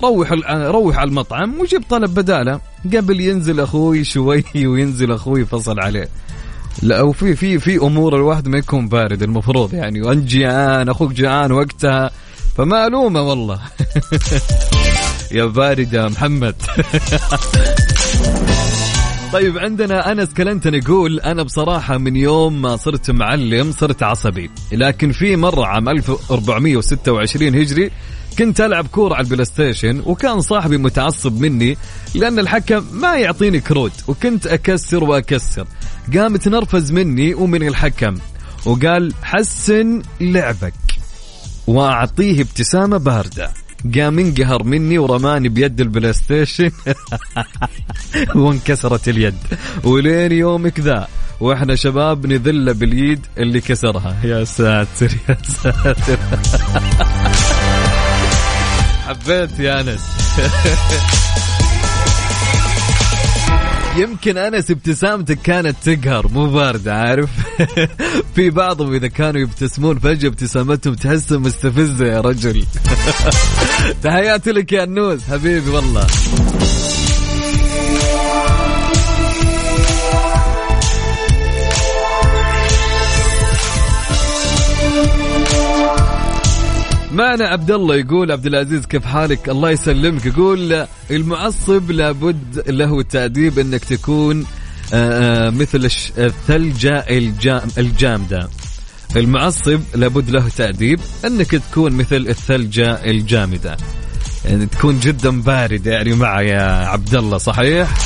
روح 0.03 0.33
روح 0.51 0.99
على 0.99 1.09
المطعم 1.09 1.61
وجيب 1.61 1.83
طلب 1.90 2.14
بدالة 2.14 2.61
قبل 2.97 3.20
ينزل 3.20 3.61
أخوي 3.61 4.05
شوي 4.05 4.44
وينزل 4.66 5.12
أخوي 5.12 5.44
فصل 5.44 5.81
عليه. 5.81 6.09
لا 6.83 7.03
وفي 7.03 7.37
في 7.37 7.59
في 7.59 7.77
أمور 7.77 8.16
الواحد 8.16 8.49
ما 8.49 8.59
يكون 8.59 8.88
بارد 8.88 9.23
المفروض 9.23 9.75
يعني. 9.75 10.03
وانت 10.03 10.25
جيعان 10.25 10.88
أخوك 10.88 11.12
جيعان 11.12 11.53
وقتها 11.53 12.11
فما 12.57 12.87
ألومه 12.87 13.23
والله. 13.23 13.61
يا 15.32 15.44
بارد 15.44 15.92
يا 15.92 16.08
محمد. 16.08 16.54
طيب 19.32 19.58
عندنا 19.58 20.12
أنس 20.12 20.28
كلنتن 20.34 20.74
يقول 20.74 21.20
أنا 21.20 21.42
بصراحة 21.42 21.98
من 21.98 22.16
يوم 22.16 22.62
ما 22.62 22.76
صرت 22.76 23.10
معلم 23.10 23.72
صرت 23.72 24.02
عصبي 24.02 24.50
لكن 24.72 25.12
في 25.12 25.37
مرة 25.37 25.66
عام 25.66 25.88
1426 25.88 27.54
هجري 27.54 27.90
كنت 28.38 28.60
ألعب 28.60 28.87
كورة 28.87 29.14
على 29.14 29.24
ال 29.24 29.44
PlayStation 29.44 30.03
وكان 30.06 30.40
صاحبي 30.40 30.76
متعصب 30.76 31.40
مني 31.40 31.76
لأن 32.14 32.38
الحكم 32.38 32.84
ما 32.92 33.16
يعطيني 33.16 33.60
كروت 33.60 33.92
وكنت 34.08 34.46
أكسر 34.46 35.04
وأكسر. 35.04 35.66
قام 36.14 36.37
تنرفز 36.37 36.92
مني 36.92 37.34
ومن 37.34 37.68
الحكم 37.68 38.14
وقال 38.66 39.12
حسن 39.22 40.02
لعبك 40.20 40.74
وأعطيه 41.66 42.42
ابتسامة 42.42 42.96
باردة. 42.96 43.63
قام 43.94 44.18
انقهر 44.18 44.62
مني 44.62 44.99
ورماني 44.99 45.49
بيد 45.49 45.81
ال 45.81 46.12
PlayStation 46.12 46.70
وانكسرت 48.35 49.09
اليد. 49.09 49.35
ولين 49.85 50.33
يومك 50.33 50.81
ذا 50.81 51.09
وإحنا 51.40 51.75
شباب 51.75 52.27
نذله 52.27 52.73
باليد 52.73 53.27
اللي 53.38 53.61
كسرها. 53.61 54.16
يا 54.25 54.44
ساتر 54.44 55.11
يا 55.29 55.37
ساتر. 55.62 56.18
حبيت 59.07 59.61
يا 59.61 59.81
أنس. 59.81 60.01
يمكن 63.96 64.37
أنس 64.37 64.70
ابتسامتك 64.70 65.38
كانت 65.42 65.76
تقهر 65.85 66.28
مو 66.28 66.46
بارده 66.50 66.94
عارف؟ 66.94 67.30
في 68.35 68.50
بعضهم 68.50 68.94
إذا 68.94 69.09
كانوا 69.09 69.40
يبتسمون 69.40 69.98
فجأة 69.98 70.28
ابتسامتهم 70.28 70.94
تحسها 70.94 71.38
مستفزة 71.38 72.07
يا 72.07 72.20
رجل. 72.20 72.64
تحياتي 74.02 74.52
لك 74.52 74.72
يا 74.72 74.85
النوس 74.85 75.20
حبيبي 75.30 75.70
والله. 75.70 76.07
معنا 87.14 87.48
عبد 87.48 87.70
الله 87.70 87.96
يقول 87.96 88.33
عبد 88.33 88.46
العزيز 88.46 88.87
كيف 88.87 89.05
حالك؟ 89.05 89.48
الله 89.48 89.70
يسلمك. 89.70 90.27
يقول 90.27 90.87
المعصب 91.11 91.90
لابد 91.90 92.62
له 92.68 92.98
التأديب 93.00 93.59
إنك 93.59 93.85
تكون 93.85 94.46
آه، 94.92 95.46
آه، 95.46 95.50
مثل 95.50 95.90
الثلجة 96.18 96.98
الجام 96.98 97.68
الجامدة. 97.79 98.48
المعصب 99.16 99.81
لابد 99.94 100.31
له 100.31 100.48
تأديب 100.48 101.00
إنك 101.24 101.50
تكون 101.50 101.92
مثل 101.92 102.16
الثلجة 102.16 102.92
الجامدة. 102.92 103.77
يعني 104.44 104.66
تكون 104.66 104.98
جدا 105.00 105.40
بارد 105.40 105.87
يعني 105.87 106.12
معه 106.12 106.40
يا 106.40 106.62
عبد 106.87 107.14
الله 107.14 107.38
صحيح؟ 107.38 107.94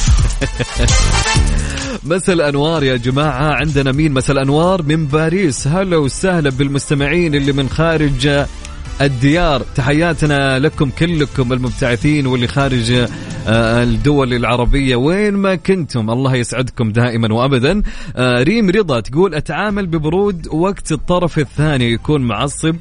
مساء 2.05 2.35
الأنوار 2.35 2.85
يا 2.85 2.97
جماعة. 2.97 3.55
عندنا 3.55 3.93
مين 3.93 4.13
مساء 4.13 4.37
الأنوار؟ 4.37 4.83
من 4.83 5.07
باريس. 5.07 5.67
هلا 5.67 5.97
وسهلا 5.97 6.51
بالمستمعين 6.51 7.35
اللي 7.35 7.53
من 7.53 7.69
خارج 7.69 8.47
الديار. 9.01 9.63
تحياتنا 9.75 10.59
لكم 10.59 10.91
كلكم 10.91 11.53
المبتعثين 11.53 12.27
واللي 12.27 12.49
خارج 12.49 12.93
آه، 13.49 13.83
الدول 13.83 14.35
العربية. 14.35 14.97
وين 14.97 15.35
ما 15.35 15.55
كنتم 15.55 16.11
الله 16.11 16.35
يسعدكم 16.35 16.93
دائما 16.93 17.35
وأبدا. 17.35 17.83
آه، 18.17 18.43
ريم 18.43 18.71
رضا 18.71 19.01
تقول 19.01 19.35
أتعامل 19.35 19.87
ببرود 19.87 20.49
وقت 20.49 20.93
الطرف 20.93 21.39
الثاني 21.39 21.93
يكون 21.93 22.23
معصب 22.23 22.77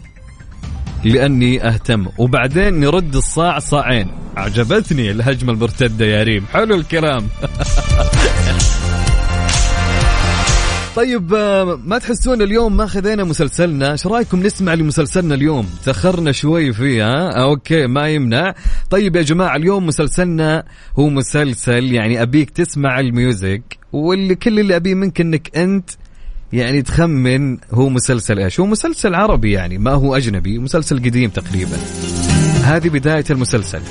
لأني 1.04 1.68
أهتم. 1.68 2.06
وبعدين 2.18 2.80
نرد 2.80 3.16
الصاع 3.16 3.60
صاعين. 3.60 4.08
عجبتني 4.38 5.12
الهجمة 5.12 5.54
المرتدة 5.54 6.06
يا 6.06 6.24
ريم. 6.24 6.46
حلو 6.54 6.76
الكلام. 6.76 7.28
طيب 10.98 11.34
آه، 11.34 11.80
ما 11.86 11.98
تحسون 11.98 12.42
اليوم 12.42 12.78
ما 12.78 12.88
خذينا 12.88 13.24
مسلسلنا؟ 13.24 13.92
إيش 13.92 14.08
رأيكم 14.08 14.44
نسمع 14.44 14.74
لمسلسلنا 14.74 15.36
اليوم؟ 15.36 15.70
تأخرنا 15.86 16.32
شوي 16.32 16.74
فيه 16.74 17.08
ها؟ 17.08 17.44
okay 17.44 17.88
ما 17.88 18.10
يمنع. 18.10 18.56
طيب 18.90 19.16
يا 19.16 19.22
جماعة 19.22 19.56
اليوم 19.56 19.86
مسلسلنا 19.86 20.64
هو 21.00 21.10
مسلسل 21.10 21.94
يعني 21.94 22.22
أبيك 22.22 22.50
تسمع 22.50 23.00
الميوزك 23.00 23.62
واللي 23.94 24.36
كل 24.36 24.60
اللي 24.60 24.76
أبيه 24.76 24.96
منك 24.96 25.22
انك 25.22 25.58
أنت 25.58 25.90
يعني 26.54 26.82
تخمن 26.82 27.58
هو 27.72 27.90
مسلسل 27.90 28.40
إيش. 28.40 28.60
هو 28.60 28.66
مسلسل 28.66 29.16
عربي 29.16 29.52
يعني 29.52 29.78
ما 29.78 29.92
هو 29.92 30.16
أجنبي 30.16 30.60
مسلسل 30.60 30.98
قديم 30.98 31.30
تقريبا. 31.30 31.78
هذه 32.64 32.90
بداية 32.90 33.26
المسلسل. 33.32 33.82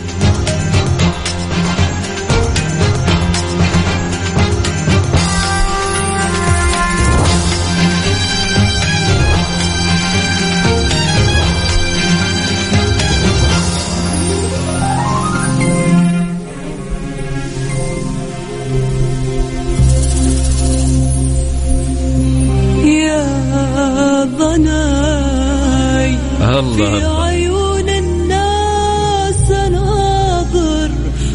ضناي 26.61 26.77
في 26.77 27.07
الله. 27.07 27.23
عيون 27.23 27.89
الناس 27.89 29.51
ناظر 29.51 30.91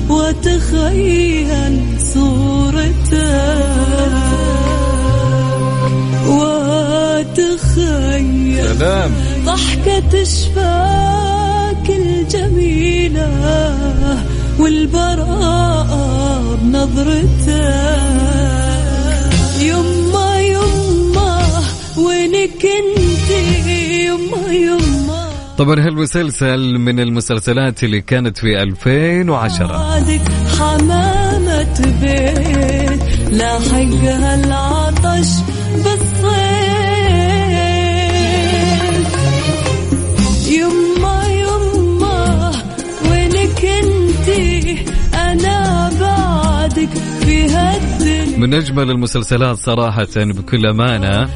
وتخيل 0.10 1.76
صورتك. 2.14 3.22
وتخيل 6.28 7.68
سلام. 8.78 9.12
ضحكة 9.46 10.24
شفاك 10.24 11.90
الجميلة 11.90 13.30
والبراءة 14.60 16.02
بنظرتك. 16.62 18.31
طبعا 25.62 25.80
هالمسلسل 25.80 26.78
من 26.78 27.00
المسلسلات 27.00 27.84
اللي 27.84 28.02
كانت 28.02 28.38
في 28.38 28.64
2010 28.64 29.68
بعدك 29.68 30.22
حمامة 30.60 31.94
بيت 32.02 33.04
لاحقها 33.32 34.36
العطش 34.36 35.30
بالصيف 35.76 36.51
من 48.42 48.54
أجمل 48.54 48.92
المسلسلات 48.92 49.58
صراحة 49.58 50.08
بكل 50.16 50.66
أمانة. 50.66 51.30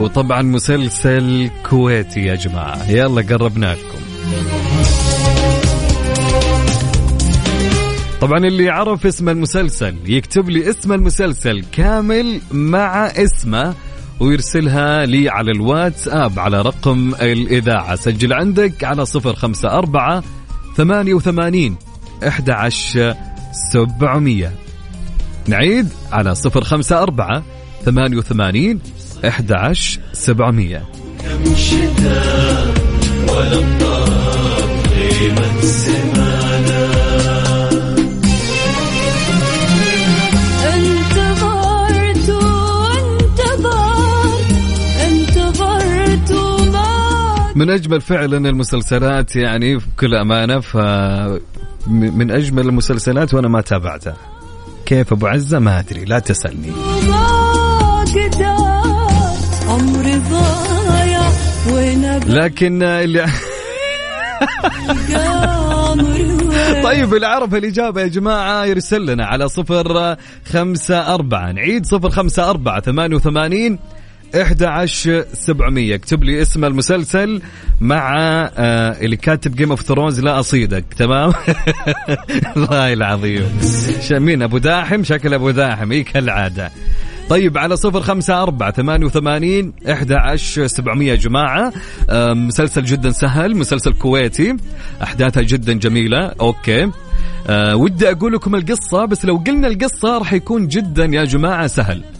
وطبعا 0.00 0.42
مسلسل 0.42 1.50
كويتي 1.70 2.20
يا 2.20 2.34
جماعة. 2.34 2.90
يلا 2.90 3.22
قربنا 3.22 3.74
لكم 3.74 3.98
طبعا 8.20 8.38
اللي 8.38 8.64
يعرف 8.64 9.06
اسم 9.06 9.28
المسلسل 9.28 9.94
يكتب 10.06 10.48
لي 10.48 10.70
اسم 10.70 10.92
المسلسل 10.92 11.64
كامل 11.72 12.40
مع 12.52 13.06
اسمه 13.06 13.74
ويرسلها 14.20 15.06
لي 15.06 15.28
على 15.28 15.50
الواتساب 15.50 16.38
على 16.38 16.62
رقم 16.62 17.14
الإذاعة. 17.14 17.94
سجل 17.94 18.32
عندك 18.32 18.84
على 18.84 19.04
054 19.24 20.22
88 20.76 21.76
11700 22.22 24.52
نعيد 25.48 25.88
على 26.12 26.34
صفر 26.34 26.64
خمسة 26.64 27.02
أربعة 27.02 27.42
ثمانية 27.84 28.16
وثمانين 28.16 28.80
أحد 29.28 29.52
عشر 29.52 30.00
سبعمية. 30.12 30.84
من 47.54 47.70
أجمل 47.70 48.00
فعلا 48.00 48.48
المسلسلات 48.48 49.36
يعني 49.36 49.76
بكل 49.76 50.14
أمانة 50.14 50.60
ف 50.60 50.76
من 51.86 52.30
أجمل 52.30 52.66
المسلسلات 52.68 53.34
وأنا 53.34 53.48
ما 53.48 53.60
تابعتها. 53.60 54.37
كيف 54.88 55.12
أبو 55.12 55.26
عزة؟ 55.26 55.58
ما 55.58 55.78
أدري 55.78 56.04
لا 56.04 56.18
وين 61.72 62.18
لكن 62.26 62.82
اللي 62.82 63.26
طيب 66.84 67.14
اللي 67.14 67.26
عرف 67.26 67.54
الإجابة 67.54 68.00
يا 68.00 68.06
جماعة 68.06 68.64
يرسل 68.64 69.06
لنا 69.06 69.26
على 69.26 69.48
صفر 69.48 70.16
خمسة 70.44 71.14
أربعة. 71.14 71.52
نعيد 71.52 71.86
صفر 71.86 72.10
خمسة 72.10 72.50
أربعة 72.50 72.80
ثمانية 72.80 73.16
وثمانين 73.16 73.78
إحدى 74.34 74.66
عشر 74.66 75.24
سبعمية. 75.32 75.94
اكتب 75.94 76.24
لي 76.24 76.42
اسم 76.42 76.64
المسلسل 76.64 77.42
مع 77.80 78.14
آه 78.56 79.00
اللي 79.00 79.16
كاتب 79.16 79.54
Game 79.54 79.70
of 79.70 79.82
Thrones 79.82 80.20
لا 80.20 80.40
أصيدك. 80.40 80.84
تمام؟ 80.96 81.32
الله 82.56 82.92
العظيم. 82.92 83.58
مين؟ 84.10 84.42
أبو 84.42 84.58
داحم؟ 84.58 85.04
شكل 85.04 85.34
أبو 85.34 85.50
داحم. 85.50 85.92
إيه 85.92 86.04
كالعادة. 86.04 86.70
طيب 87.28 87.58
على 87.58 87.76
صفر 87.76 88.00
خمسة 88.00 88.42
أربعة 88.42 88.70
ثمانية 88.72 89.06
وثمانين 89.06 89.72
عشر 90.10 90.66
سبعمية 90.66 91.14
جماعة. 91.14 91.72
آه، 92.10 92.32
مسلسل 92.32 92.84
جدا 92.84 93.10
سهل 93.10 93.56
مسلسل 93.56 93.92
كويتي. 93.92 94.56
أحداثها 95.02 95.42
جدا 95.42 95.72
جميلة. 95.72 96.32
Okay. 96.40 96.90
أه 97.46 97.76
ودي 97.76 98.10
أقول 98.10 98.32
لكم 98.32 98.54
القصة 98.54 99.04
بس 99.04 99.24
لو 99.24 99.36
قلنا 99.36 99.68
القصة 99.68 100.18
راح 100.18 100.32
يكون 100.32 100.68
جدا 100.68 101.04
يا 101.04 101.24
جماعة 101.24 101.66
سهل. 101.66 102.17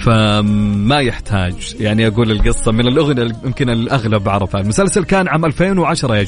فما 0.00 1.00
يحتاج 1.00 1.76
يعني 1.80 2.06
أقول 2.06 2.30
القصة 2.30 2.72
من 2.72 2.86
اللي 2.86 3.00
يمكن 3.44 3.70
الأغلب 3.70 4.28
عرفها. 4.28 4.60
المسلسل 4.60 5.04
كان 5.04 5.28
عام 5.28 5.44
2010 5.44 6.16
يا 6.16 6.22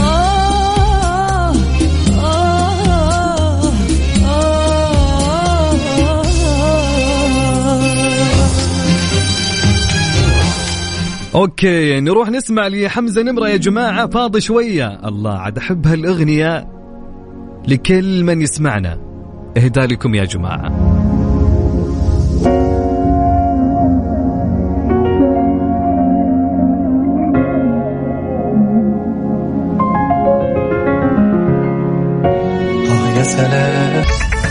آه 0.00 0.38
أوكي 11.34 12.00
نروح 12.00 12.30
نسمع 12.30 12.68
لحمزة 12.68 13.22
نمرة 13.22 13.48
يا 13.48 13.56
جماعة. 13.56 14.06
فاضي 14.06 14.40
شوية. 14.40 15.08
الله 15.08 15.38
عاد 15.38 15.58
أحب 15.58 15.86
هالأغنية 15.86 16.68
لكل 17.68 18.24
من 18.24 18.42
يسمعنا. 18.42 18.98
اهدى 19.56 19.80
لكم 19.80 20.14
يا 20.14 20.24
جماعة. 20.24 21.07
سلام. 33.38 34.47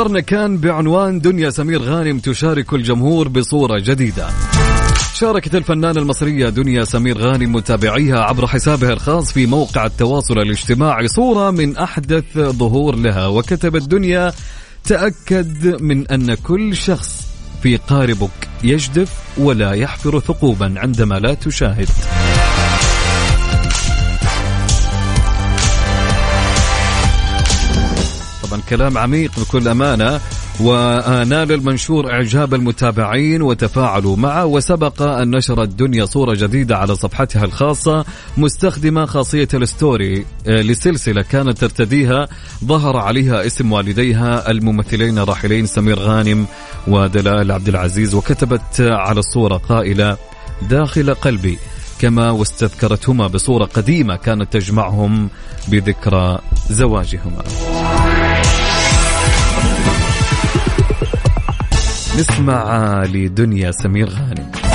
خبرنا 0.00 0.20
كان 0.20 0.56
بعنوان 0.56 1.20
دنيا 1.20 1.50
سمير 1.50 1.82
غانم 1.82 2.18
تشارك 2.18 2.72
الجمهور 2.72 3.28
بصورة 3.28 3.80
جديدة. 3.80 4.28
شاركت 5.14 5.54
الفنانة 5.54 6.00
المصرية 6.00 6.48
دنيا 6.48 6.84
سمير 6.84 7.18
غانم 7.18 7.52
متابعيها 7.52 8.20
عبر 8.20 8.46
حسابها 8.46 8.90
الخاص 8.90 9.32
في 9.32 9.46
موقع 9.46 9.86
التواصل 9.86 10.38
الاجتماعي. 10.38 11.08
صورة 11.08 11.50
من 11.50 11.76
أحدث 11.76 12.38
ظهور 12.38 12.96
لها 12.96 13.26
وكتبت 13.26 13.82
دنيا 13.82 14.32
تأكد 14.84 15.82
من 15.82 16.06
أن 16.08 16.34
كل 16.34 16.76
شخص 16.76 17.26
في 17.62 17.76
قاربك 17.76 18.48
يجدف 18.64 19.12
ولا 19.38 19.72
يحفر 19.72 20.20
ثقوبا 20.20 20.74
عندما 20.76 21.14
لا 21.14 21.34
تشاهد. 21.34 21.88
كلام 28.70 28.98
عميق 28.98 29.40
بكل 29.40 29.68
أمانة 29.68 30.20
ونال 30.60 31.52
المنشور 31.52 32.12
إعجاب 32.12 32.54
المتابعين 32.54 33.42
وتفاعلوا 33.42 34.16
معه 34.16 34.46
وسبق 34.46 35.02
أن 35.02 35.36
نشرت 35.36 35.68
دنيا 35.68 36.04
صورة 36.04 36.34
جديدة 36.34 36.76
على 36.76 36.96
صفحتها 36.96 37.44
الخاصة 37.44 38.04
مستخدمة 38.36 39.06
خاصية 39.06 39.48
الستوري 39.54 40.24
آه، 40.48 40.62
لسلسلة 40.62 41.22
كانت 41.22 41.58
ترتديها 41.58 42.28
ظهر 42.64 42.96
عليها 42.96 43.46
اسم 43.46 43.72
والديها 43.72 44.50
الممثلين 44.50 45.18
الراحلين 45.18 45.66
سمير 45.66 45.98
غانم 45.98 46.46
ودلال 46.88 47.52
عبد 47.52 47.68
العزيز 47.68 48.14
وكتبت 48.14 48.80
على 48.80 49.18
الصورة 49.18 49.56
قائلة 49.56 50.16
داخل 50.62 51.14
قلبي. 51.14 51.58
كما 52.00 52.30
واستذكرتهما 52.30 53.26
بصورة 53.26 53.64
قديمة 53.64 54.16
كانت 54.16 54.52
تجمعهم 54.52 55.28
بذكرى 55.68 56.38
زواجهما. 56.70 57.44
نسمع 62.20 63.04
لدنيا 63.04 63.70
سمير 63.70 64.08
غانم. 64.08 64.69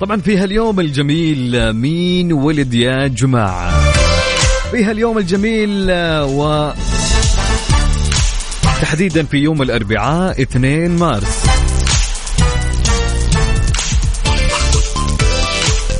طبعا 0.00 0.20
في 0.20 0.36
هاليوم 0.36 0.80
الجميل 0.80 1.72
مين 1.72 2.32
ولد 2.32 2.74
يا 2.74 3.06
جماعة؟ 3.06 3.92
في 4.70 4.84
هاليوم 4.84 5.18
الجميل 5.18 5.90
و 6.22 6.70
تحديدا 8.80 9.22
في 9.24 9.36
يوم 9.36 9.62
الأربعاء 9.62 10.42
2 10.42 10.90
مارس. 10.90 11.44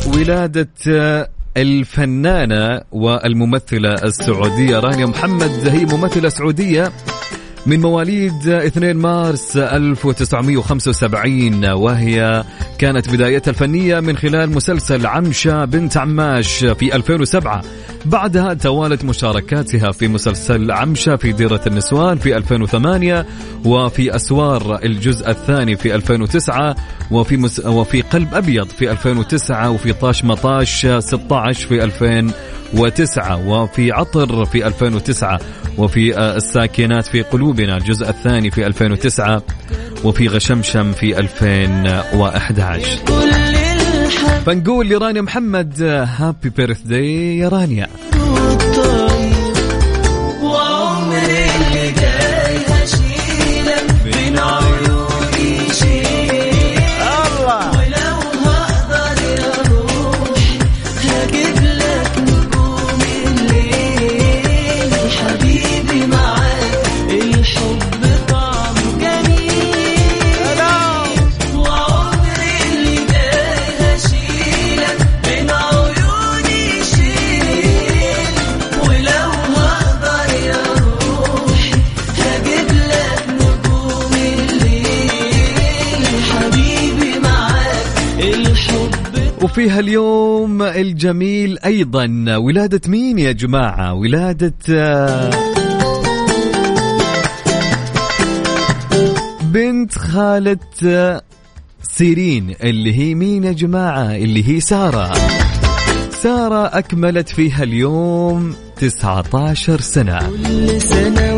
ولادة 0.06 0.68
الفنانة 1.56 2.80
والممثلة 2.92 3.94
السعودية 3.94 4.78
رانيا 4.78 5.06
محمد 5.06 5.68
هي 5.68 5.84
ممثلة 5.84 6.28
سعودية 6.28 6.92
من 7.66 7.80
مواليد 7.80 8.48
2 8.48 8.96
مارس 8.96 9.56
1975 9.56 11.64
وهي 11.64 12.44
كانت 12.78 13.10
بدايتها 13.10 13.50
الفنية 13.50 14.00
من 14.00 14.16
خلال 14.16 14.50
مسلسل 14.50 15.06
عمشة 15.06 15.64
بنت 15.64 15.96
عماش 15.96 16.64
في 16.64 16.96
2007 16.96 17.62
بعدها 18.04 18.54
توالت 18.54 19.04
مشاركاتها 19.04 19.92
في 19.92 20.08
مسلسل 20.08 20.70
عمشة 20.70 21.16
في 21.16 21.32
ديرة 21.32 21.60
النسوان 21.66 22.18
في 22.18 22.36
2008 22.36 23.26
وفي 23.64 24.16
أسوار 24.16 24.78
الجزء 24.84 25.30
الثاني 25.30 25.76
في 25.76 25.94
2009 25.94 26.76
وفي 27.10 27.36
مس... 27.36 27.60
وفي 27.66 28.00
قلب 28.02 28.34
أبيض 28.34 28.68
في 28.68 28.90
2009 28.90 29.70
وفي 29.70 29.92
طاش 29.92 30.24
مطاش 30.24 30.86
16 30.98 31.68
في 31.68 31.84
2009 31.84 33.48
وفي 33.48 33.92
عطر 33.92 34.44
في 34.44 34.66
2009 34.66 35.40
وفي 35.78 36.18
الساكنات 36.36 37.06
في 37.06 37.22
قلوبنا 37.22 37.76
الجزء 37.76 38.08
الثاني 38.08 38.50
في 38.50 38.66
2009 38.66 39.42
وفي 40.04 40.28
غشمشم 40.28 40.92
في 40.92 41.18
2011 41.18 42.67
فنقول 44.46 44.88
لرانيا 44.88 45.20
محمد 45.20 45.82
هابي 45.82 46.48
بيرث 46.48 46.82
داي 46.82 47.38
يا 47.38 47.48
رانيا. 47.48 47.88
وفي 89.58 89.70
هاليوم 89.70 90.62
الجميل 90.62 91.58
أيضا. 91.64 92.36
ولادة 92.36 92.80
مين 92.86 93.18
يا 93.18 93.32
جماعة؟ 93.32 93.94
ولادة 93.94 94.54
آه، 94.70 95.30
بنت 99.42 99.98
خالة 99.98 100.58
آه، 100.86 101.22
سيرين 101.82 102.54
اللي 102.62 102.98
هي 102.98 103.14
مين 103.14 103.44
يا 103.44 103.52
جماعة؟ 103.52 104.14
اللي 104.16 104.48
هي 104.48 104.60
سارة. 104.60 105.12
سارة 106.10 106.78
أكملت 106.78 107.28
فيها 107.28 107.62
اليوم 107.62 108.54
19 108.76 109.80
سنة. 109.80 110.18
كل 110.18 110.80
سنة 110.80 111.36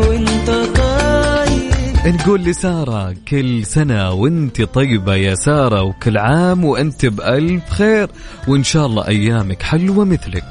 نقول 2.05 2.41
لسارة 2.43 3.15
كل 3.27 3.65
سنة 3.65 4.11
وانت 4.11 4.61
طيبة 4.61 5.15
يا 5.15 5.35
سارة 5.35 5.81
وكل 5.83 6.17
عام 6.17 6.65
وانت 6.65 7.05
بألف 7.05 7.69
خير 7.69 8.07
وإن 8.47 8.63
شاء 8.63 8.85
الله 8.85 9.07
أيامك 9.07 9.61
حلوة 9.63 10.05
مثلك. 10.05 10.43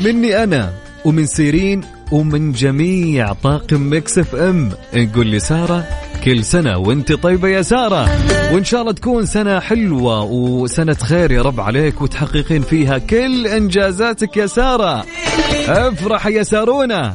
مني 0.00 0.42
أنا 0.44 0.72
ومن 1.04 1.26
سيرين 1.26 1.80
ومن 2.12 2.52
جميع 2.52 3.32
طاقم 3.32 3.92
مكسف 3.92 4.34
إم. 4.34 4.70
نقول 4.94 5.30
لسارة 5.30 5.84
كل 6.24 6.44
سنة 6.44 6.78
وانت 6.78 7.12
طيبة 7.12 7.48
يا 7.48 7.62
سارة. 7.62 8.10
وإن 8.52 8.64
شاء 8.64 8.80
الله 8.80 8.92
تكون 8.92 9.26
سنة 9.26 9.60
حلوة 9.60 10.22
وسنة 10.22 10.94
خير 10.94 11.32
يا 11.32 11.42
رب 11.42 11.60
عليك 11.60 12.02
وتحققين 12.02 12.62
فيها 12.62 12.98
كل 12.98 13.46
إنجازاتك 13.46 14.36
يا 14.36 14.46
سارة. 14.46 15.04
أفرح 15.68 16.26
يا 16.26 16.42
سارونا. 16.42 17.14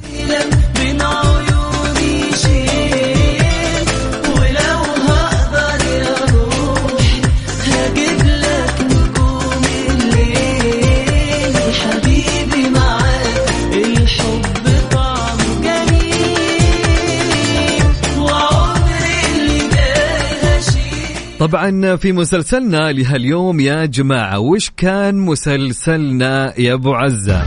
طبعا 21.44 21.96
في 21.96 22.12
مسلسلنا 22.12 22.92
لهاليوم 22.92 23.60
يا 23.60 23.86
جماعة 23.86 24.40
وش 24.40 24.72
كان 24.78 25.16
مسلسلنا 25.16 26.60
يا 26.60 26.74
أبو 26.74 26.94
عزة؟ 26.94 27.44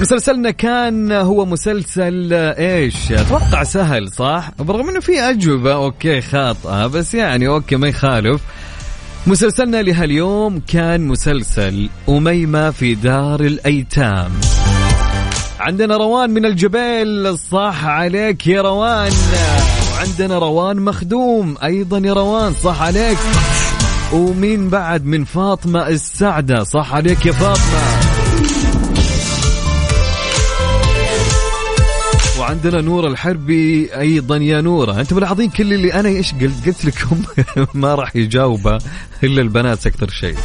مسلسلنا 0.00 0.50
كان 0.50 1.12
هو 1.12 1.44
مسلسل 1.44 2.32
إيش؟ 2.32 3.12
أتوقع 3.12 3.62
سهل 3.62 4.12
صح؟ 4.12 4.50
برغم 4.58 4.88
إنه 4.88 5.00
في 5.00 5.20
أجوبة 5.20 5.74
okay 5.74 6.20
خاطئة 6.20 6.86
بس 6.86 7.14
يعني 7.14 7.48
okay 7.48 7.76
ما 7.76 7.88
يخالف. 7.88 8.40
مسلسلنا 9.26 9.82
لهاليوم 9.82 10.62
كان 10.68 11.00
مسلسل 11.00 11.88
أميمة 12.08 12.70
في 12.70 12.94
دار 12.94 13.40
الأيتام. 13.40 14.30
عندنا 15.60 15.96
روان 15.96 16.30
من 16.30 16.46
الجبال 16.46 17.38
صح 17.38 17.84
عليك 17.84 18.46
يا 18.46 18.62
روان. 18.62 19.12
وعندنا 20.00 20.38
روان 20.38 20.76
مخدوم. 20.76 21.56
أيضا 21.62 21.98
يا 21.98 22.12
روان 22.12 22.54
صح 22.54 22.82
عليك. 22.82 23.18
ومين 24.12 24.68
بعد؟ 24.68 25.04
من 25.04 25.24
فاطمة 25.24 25.88
السعدة. 25.88 26.64
صح 26.64 26.94
عليك 26.94 27.26
يا 27.26 27.32
فاطمة. 27.32 27.80
وعندنا 32.40 32.80
نور 32.80 33.06
الحربي. 33.06 33.90
أيضا 33.98 34.36
يا 34.36 34.60
نوره 34.60 35.00
أنتم 35.00 35.16
ملاحظين 35.16 35.50
كل 35.50 35.72
اللي 35.72 35.94
أنا 35.94 36.08
إيش 36.08 36.34
قلت 36.34 36.66
قلت 36.66 36.84
لكم 36.84 37.22
ما 37.80 37.94
راح 37.94 38.16
يجاوبه 38.16 38.78
إلا 39.24 39.42
البنات 39.42 39.86
أكثر 39.86 40.10
شيء. 40.10 40.36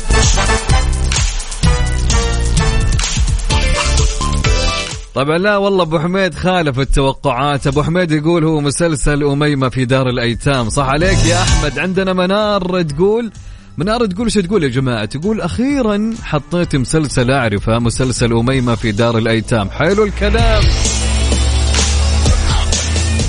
طبعا 5.15 5.37
لا 5.37 5.57
والله 5.57 5.83
أبو 5.83 5.99
حميد 5.99 6.35
خالف 6.35 6.79
التوقعات. 6.79 7.67
أبو 7.67 7.83
حميد 7.83 8.11
يقول 8.11 8.43
هو 8.45 8.61
مسلسل 8.61 9.23
أميمة 9.23 9.69
في 9.69 9.85
دار 9.85 10.09
الأيتام. 10.09 10.69
صح 10.69 10.85
عليك 10.85 11.25
يا 11.25 11.41
أحمد. 11.41 11.79
عندنا 11.79 12.13
منار 12.13 12.81
تقول 12.81 13.31
منار 13.77 14.05
تقول 14.05 14.31
شو 14.31 14.41
تقول 14.41 14.63
يا 14.63 14.69
جماعة؟ 14.69 15.05
تقول 15.05 15.41
أخيرا 15.41 16.13
حطيت 16.23 16.75
مسلسل 16.75 17.31
أعرفه 17.31 17.79
مسلسل 17.79 18.33
أميمة 18.33 18.75
في 18.75 18.91
دار 18.91 19.17
الأيتام. 19.17 19.69
حلو 19.69 20.03
الكلام. 20.03 20.63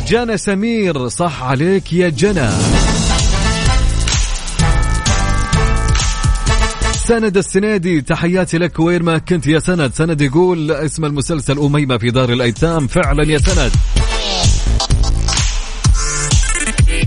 جنى 0.08 0.36
سمير 0.36 1.08
صح 1.08 1.42
عليك 1.42 1.92
يا 1.92 2.08
جنى. 2.08 2.48
سند 7.08 7.36
السنيدي 7.36 8.00
تحياتي 8.00 8.58
لك 8.58 8.78
وين 8.80 9.02
ما 9.02 9.18
كنت 9.18 9.46
يا 9.46 9.58
سند. 9.58 9.94
سند 9.94 10.20
يقول 10.20 10.72
اسم 10.72 11.04
المسلسل 11.04 11.58
أميمة 11.58 11.98
في 11.98 12.10
دار 12.10 12.32
الأيتام 12.32 12.86
فعلا 12.86 13.30
يا 13.30 13.38
سند. 13.38 13.72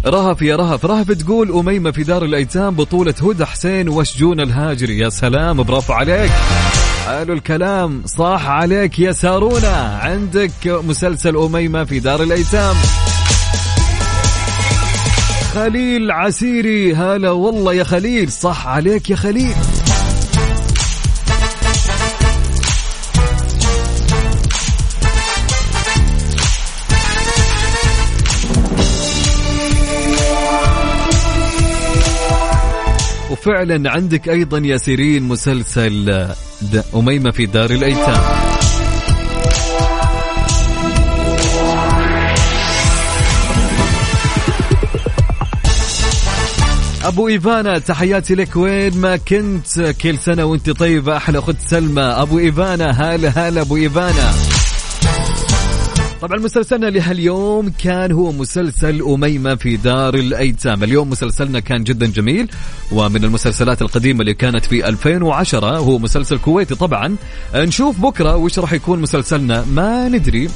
رهف 0.05 0.41
يا 0.41 0.55
رهف. 0.55 0.85
رهف 0.85 1.11
تقول 1.11 1.51
أميمة 1.51 1.91
في 1.91 2.03
دار 2.03 2.25
الأيتام 2.25 2.75
بطولة 2.75 3.13
هدى 3.23 3.45
حسين 3.45 3.89
وشجون 3.89 4.39
الهاجري. 4.39 4.99
يا 4.99 5.09
سلام 5.09 5.63
برافو 5.63 5.93
عليك. 5.93 6.31
حلو 7.05 7.33
الكلام 7.33 8.03
صح 8.05 8.45
عليك 8.47 8.99
يا 8.99 9.11
سارونا. 9.11 9.99
عندك 10.01 10.67
مسلسل 10.67 11.37
أميمة 11.37 11.83
في 11.83 11.99
دار 11.99 12.23
الأيتام. 12.23 12.75
خليل 15.53 16.11
عسيري 16.11 16.95
هلا 16.95 17.29
والله 17.29 17.73
يا 17.73 17.83
خليل. 17.83 18.31
صح 18.31 18.67
عليك 18.67 19.09
يا 19.09 19.15
خليل. 19.15 19.55
وفعلا 33.39 33.91
عندك 33.91 34.29
أيضا 34.29 34.57
يا 34.57 34.77
سيرين 34.77 35.23
مسلسل 35.23 36.27
أميمة 36.95 37.31
في 37.31 37.45
دار 37.45 37.69
الأيتام. 37.69 38.23
أبو 47.05 47.27
إيفانا 47.27 47.79
تحياتي 47.79 48.35
لك. 48.35 48.55
وين 48.55 48.97
ما 48.97 49.17
كنت 49.17 49.81
كل 50.01 50.17
سنة 50.17 50.45
وأنت 50.45 50.69
طيبة 50.69 51.17
أحلى 51.17 51.39
أخت 51.39 51.55
سلمى. 51.69 52.01
أبو 52.01 52.39
إيفانا 52.39 52.91
هلا 52.91 53.29
هلا 53.29 53.61
أبو 53.61 53.77
إيفانا. 53.77 54.33
طبعا 56.21 56.39
مسلسلنا 56.39 56.85
لهاليوم 56.85 57.69
كان 57.69 58.11
هو 58.11 58.31
مسلسل 58.31 59.01
أميمة 59.01 59.55
في 59.55 59.77
دار 59.77 60.15
الأيتام. 60.15 60.83
اليوم 60.83 61.09
مسلسلنا 61.09 61.59
كان 61.59 61.83
جدا 61.83 62.05
جميل 62.05 62.51
ومن 62.91 63.23
المسلسلات 63.23 63.81
القديمة 63.81 64.21
اللي 64.21 64.33
كانت 64.33 64.65
في 64.65 64.87
2010 64.87 65.77
هو 65.77 65.99
مسلسل 65.99 66.37
كويتي. 66.37 66.75
طبعا 66.75 67.15
نشوف 67.55 67.99
بكرة 68.01 68.35
وش 68.35 68.59
راح 68.59 68.73
يكون 68.73 68.99
مسلسلنا. 69.01 69.65
ما 69.65 70.07
ندري 70.07 70.49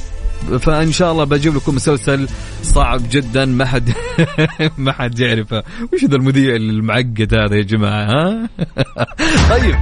فإن 0.60 0.92
شاء 0.92 1.12
الله 1.12 1.24
بجيب 1.24 1.56
لكم 1.56 1.74
مسلسل 1.74 2.28
صعب 2.62 3.00
جدا. 3.10 3.44
ما 3.44 3.64
حد 3.64 3.90
ما 4.78 4.92
حد 4.92 5.18
يعرفه. 5.18 5.62
وش 5.92 6.04
ذا 6.04 6.16
المذيع 6.16 6.56
المعقد 6.56 7.34
هذا 7.34 7.56
يا 7.56 7.62
جماعة 7.62 8.04
ها؟ 8.04 8.48
طيب. 9.50 9.74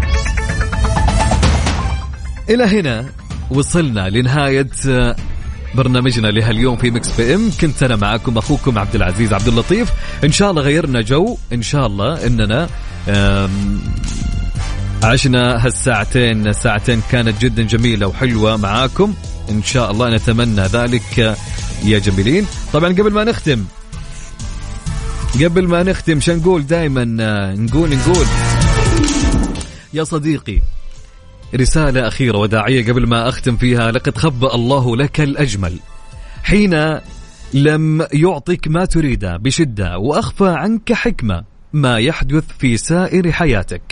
إلى 2.50 2.64
هنا 2.64 3.08
وصلنا 3.50 4.10
لنهاية 4.10 4.70
برنامجنا 5.74 6.28
لهاليوم 6.28 6.76
في 6.76 6.90
Mix 6.90 7.20
PM. 7.20 7.50
كنت 7.60 7.82
أنا 7.82 7.96
معكم 7.96 8.38
أخوكم 8.38 8.78
عبد 8.78 8.94
العزيز 8.94 9.32
عبد 9.32 9.48
اللطيف. 9.48 9.92
إن 10.24 10.32
شاء 10.32 10.50
الله 10.50 10.62
غيرنا 10.62 11.00
جو. 11.00 11.36
إن 11.52 11.62
شاء 11.62 11.86
الله 11.86 12.26
إننا 12.26 12.68
عشنا 15.02 15.66
هالساعتين. 15.66 16.52
ساعتين 16.52 17.02
كانت 17.10 17.40
جدا 17.40 17.62
جميلة 17.62 18.06
وحلوة 18.06 18.56
معاكم. 18.56 19.14
إن 19.50 19.62
شاء 19.62 19.90
الله 19.90 20.10
نتمنى 20.10 20.62
ذلك 20.62 21.36
يا 21.84 21.98
جميلين. 21.98 22.46
طبعا 22.72 22.88
قبل 22.88 23.12
ما 23.12 23.24
نختم 23.24 23.64
قبل 25.44 25.68
ما 25.68 25.82
نختم 25.82 26.20
شو 26.20 26.32
نقول 26.32 26.66
دائما 26.66 27.04
نقول 27.54 27.96
نقول. 27.96 28.26
يا 29.94 30.04
صديقي 30.04 30.60
رسالة 31.54 32.08
أخيرة 32.08 32.38
وداعية 32.38 32.92
قبل 32.92 33.06
ما 33.06 33.28
أختم 33.28 33.56
فيها. 33.56 33.90
لقد 33.90 34.18
خبأ 34.18 34.54
الله 34.54 34.96
لك 34.96 35.20
الأجمل. 35.20 35.78
حين 36.42 36.98
لم 37.54 38.06
يعطك 38.12 38.68
ما 38.68 38.84
تريده 38.84 39.36
بشدة 39.36 39.98
وأخفى 39.98 40.48
عنك 40.48 40.92
حكمة 40.92 41.44
ما 41.72 41.98
يحدث 41.98 42.44
في 42.58 42.76
سائر 42.76 43.32
حياتك. 43.32 43.82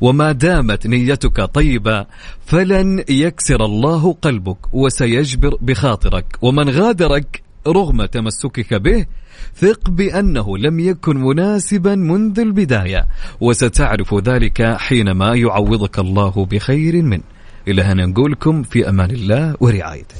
وما 0.00 0.32
دامت 0.32 0.86
نيتك 0.86 1.40
طيبة 1.40 2.06
فلن 2.46 3.04
يكسر 3.08 3.64
الله 3.64 4.12
قلبك 4.12 4.74
وسيجبر 4.74 5.56
بخاطرك. 5.60 6.36
ومن 6.42 6.70
غادرك 6.70 7.45
رغم 7.66 8.04
تمسكك 8.04 8.74
به 8.74 9.06
ثق 9.54 9.90
بأنه 9.90 10.58
لم 10.58 10.80
يكن 10.80 11.16
مناسبا 11.16 11.94
منذ 11.94 12.40
البداية 12.40 13.06
وستعرف 13.40 14.14
ذلك 14.14 14.76
حينما 14.76 15.34
يعوضك 15.34 15.98
الله 15.98 16.46
بخير 16.50 17.02
منه. 17.02 17.22
إلى 17.68 17.82
هنا 17.82 18.06
نقولكم 18.06 18.62
في 18.62 18.88
أمان 18.88 19.10
الله 19.10 19.56
ورعايته. 19.60 20.16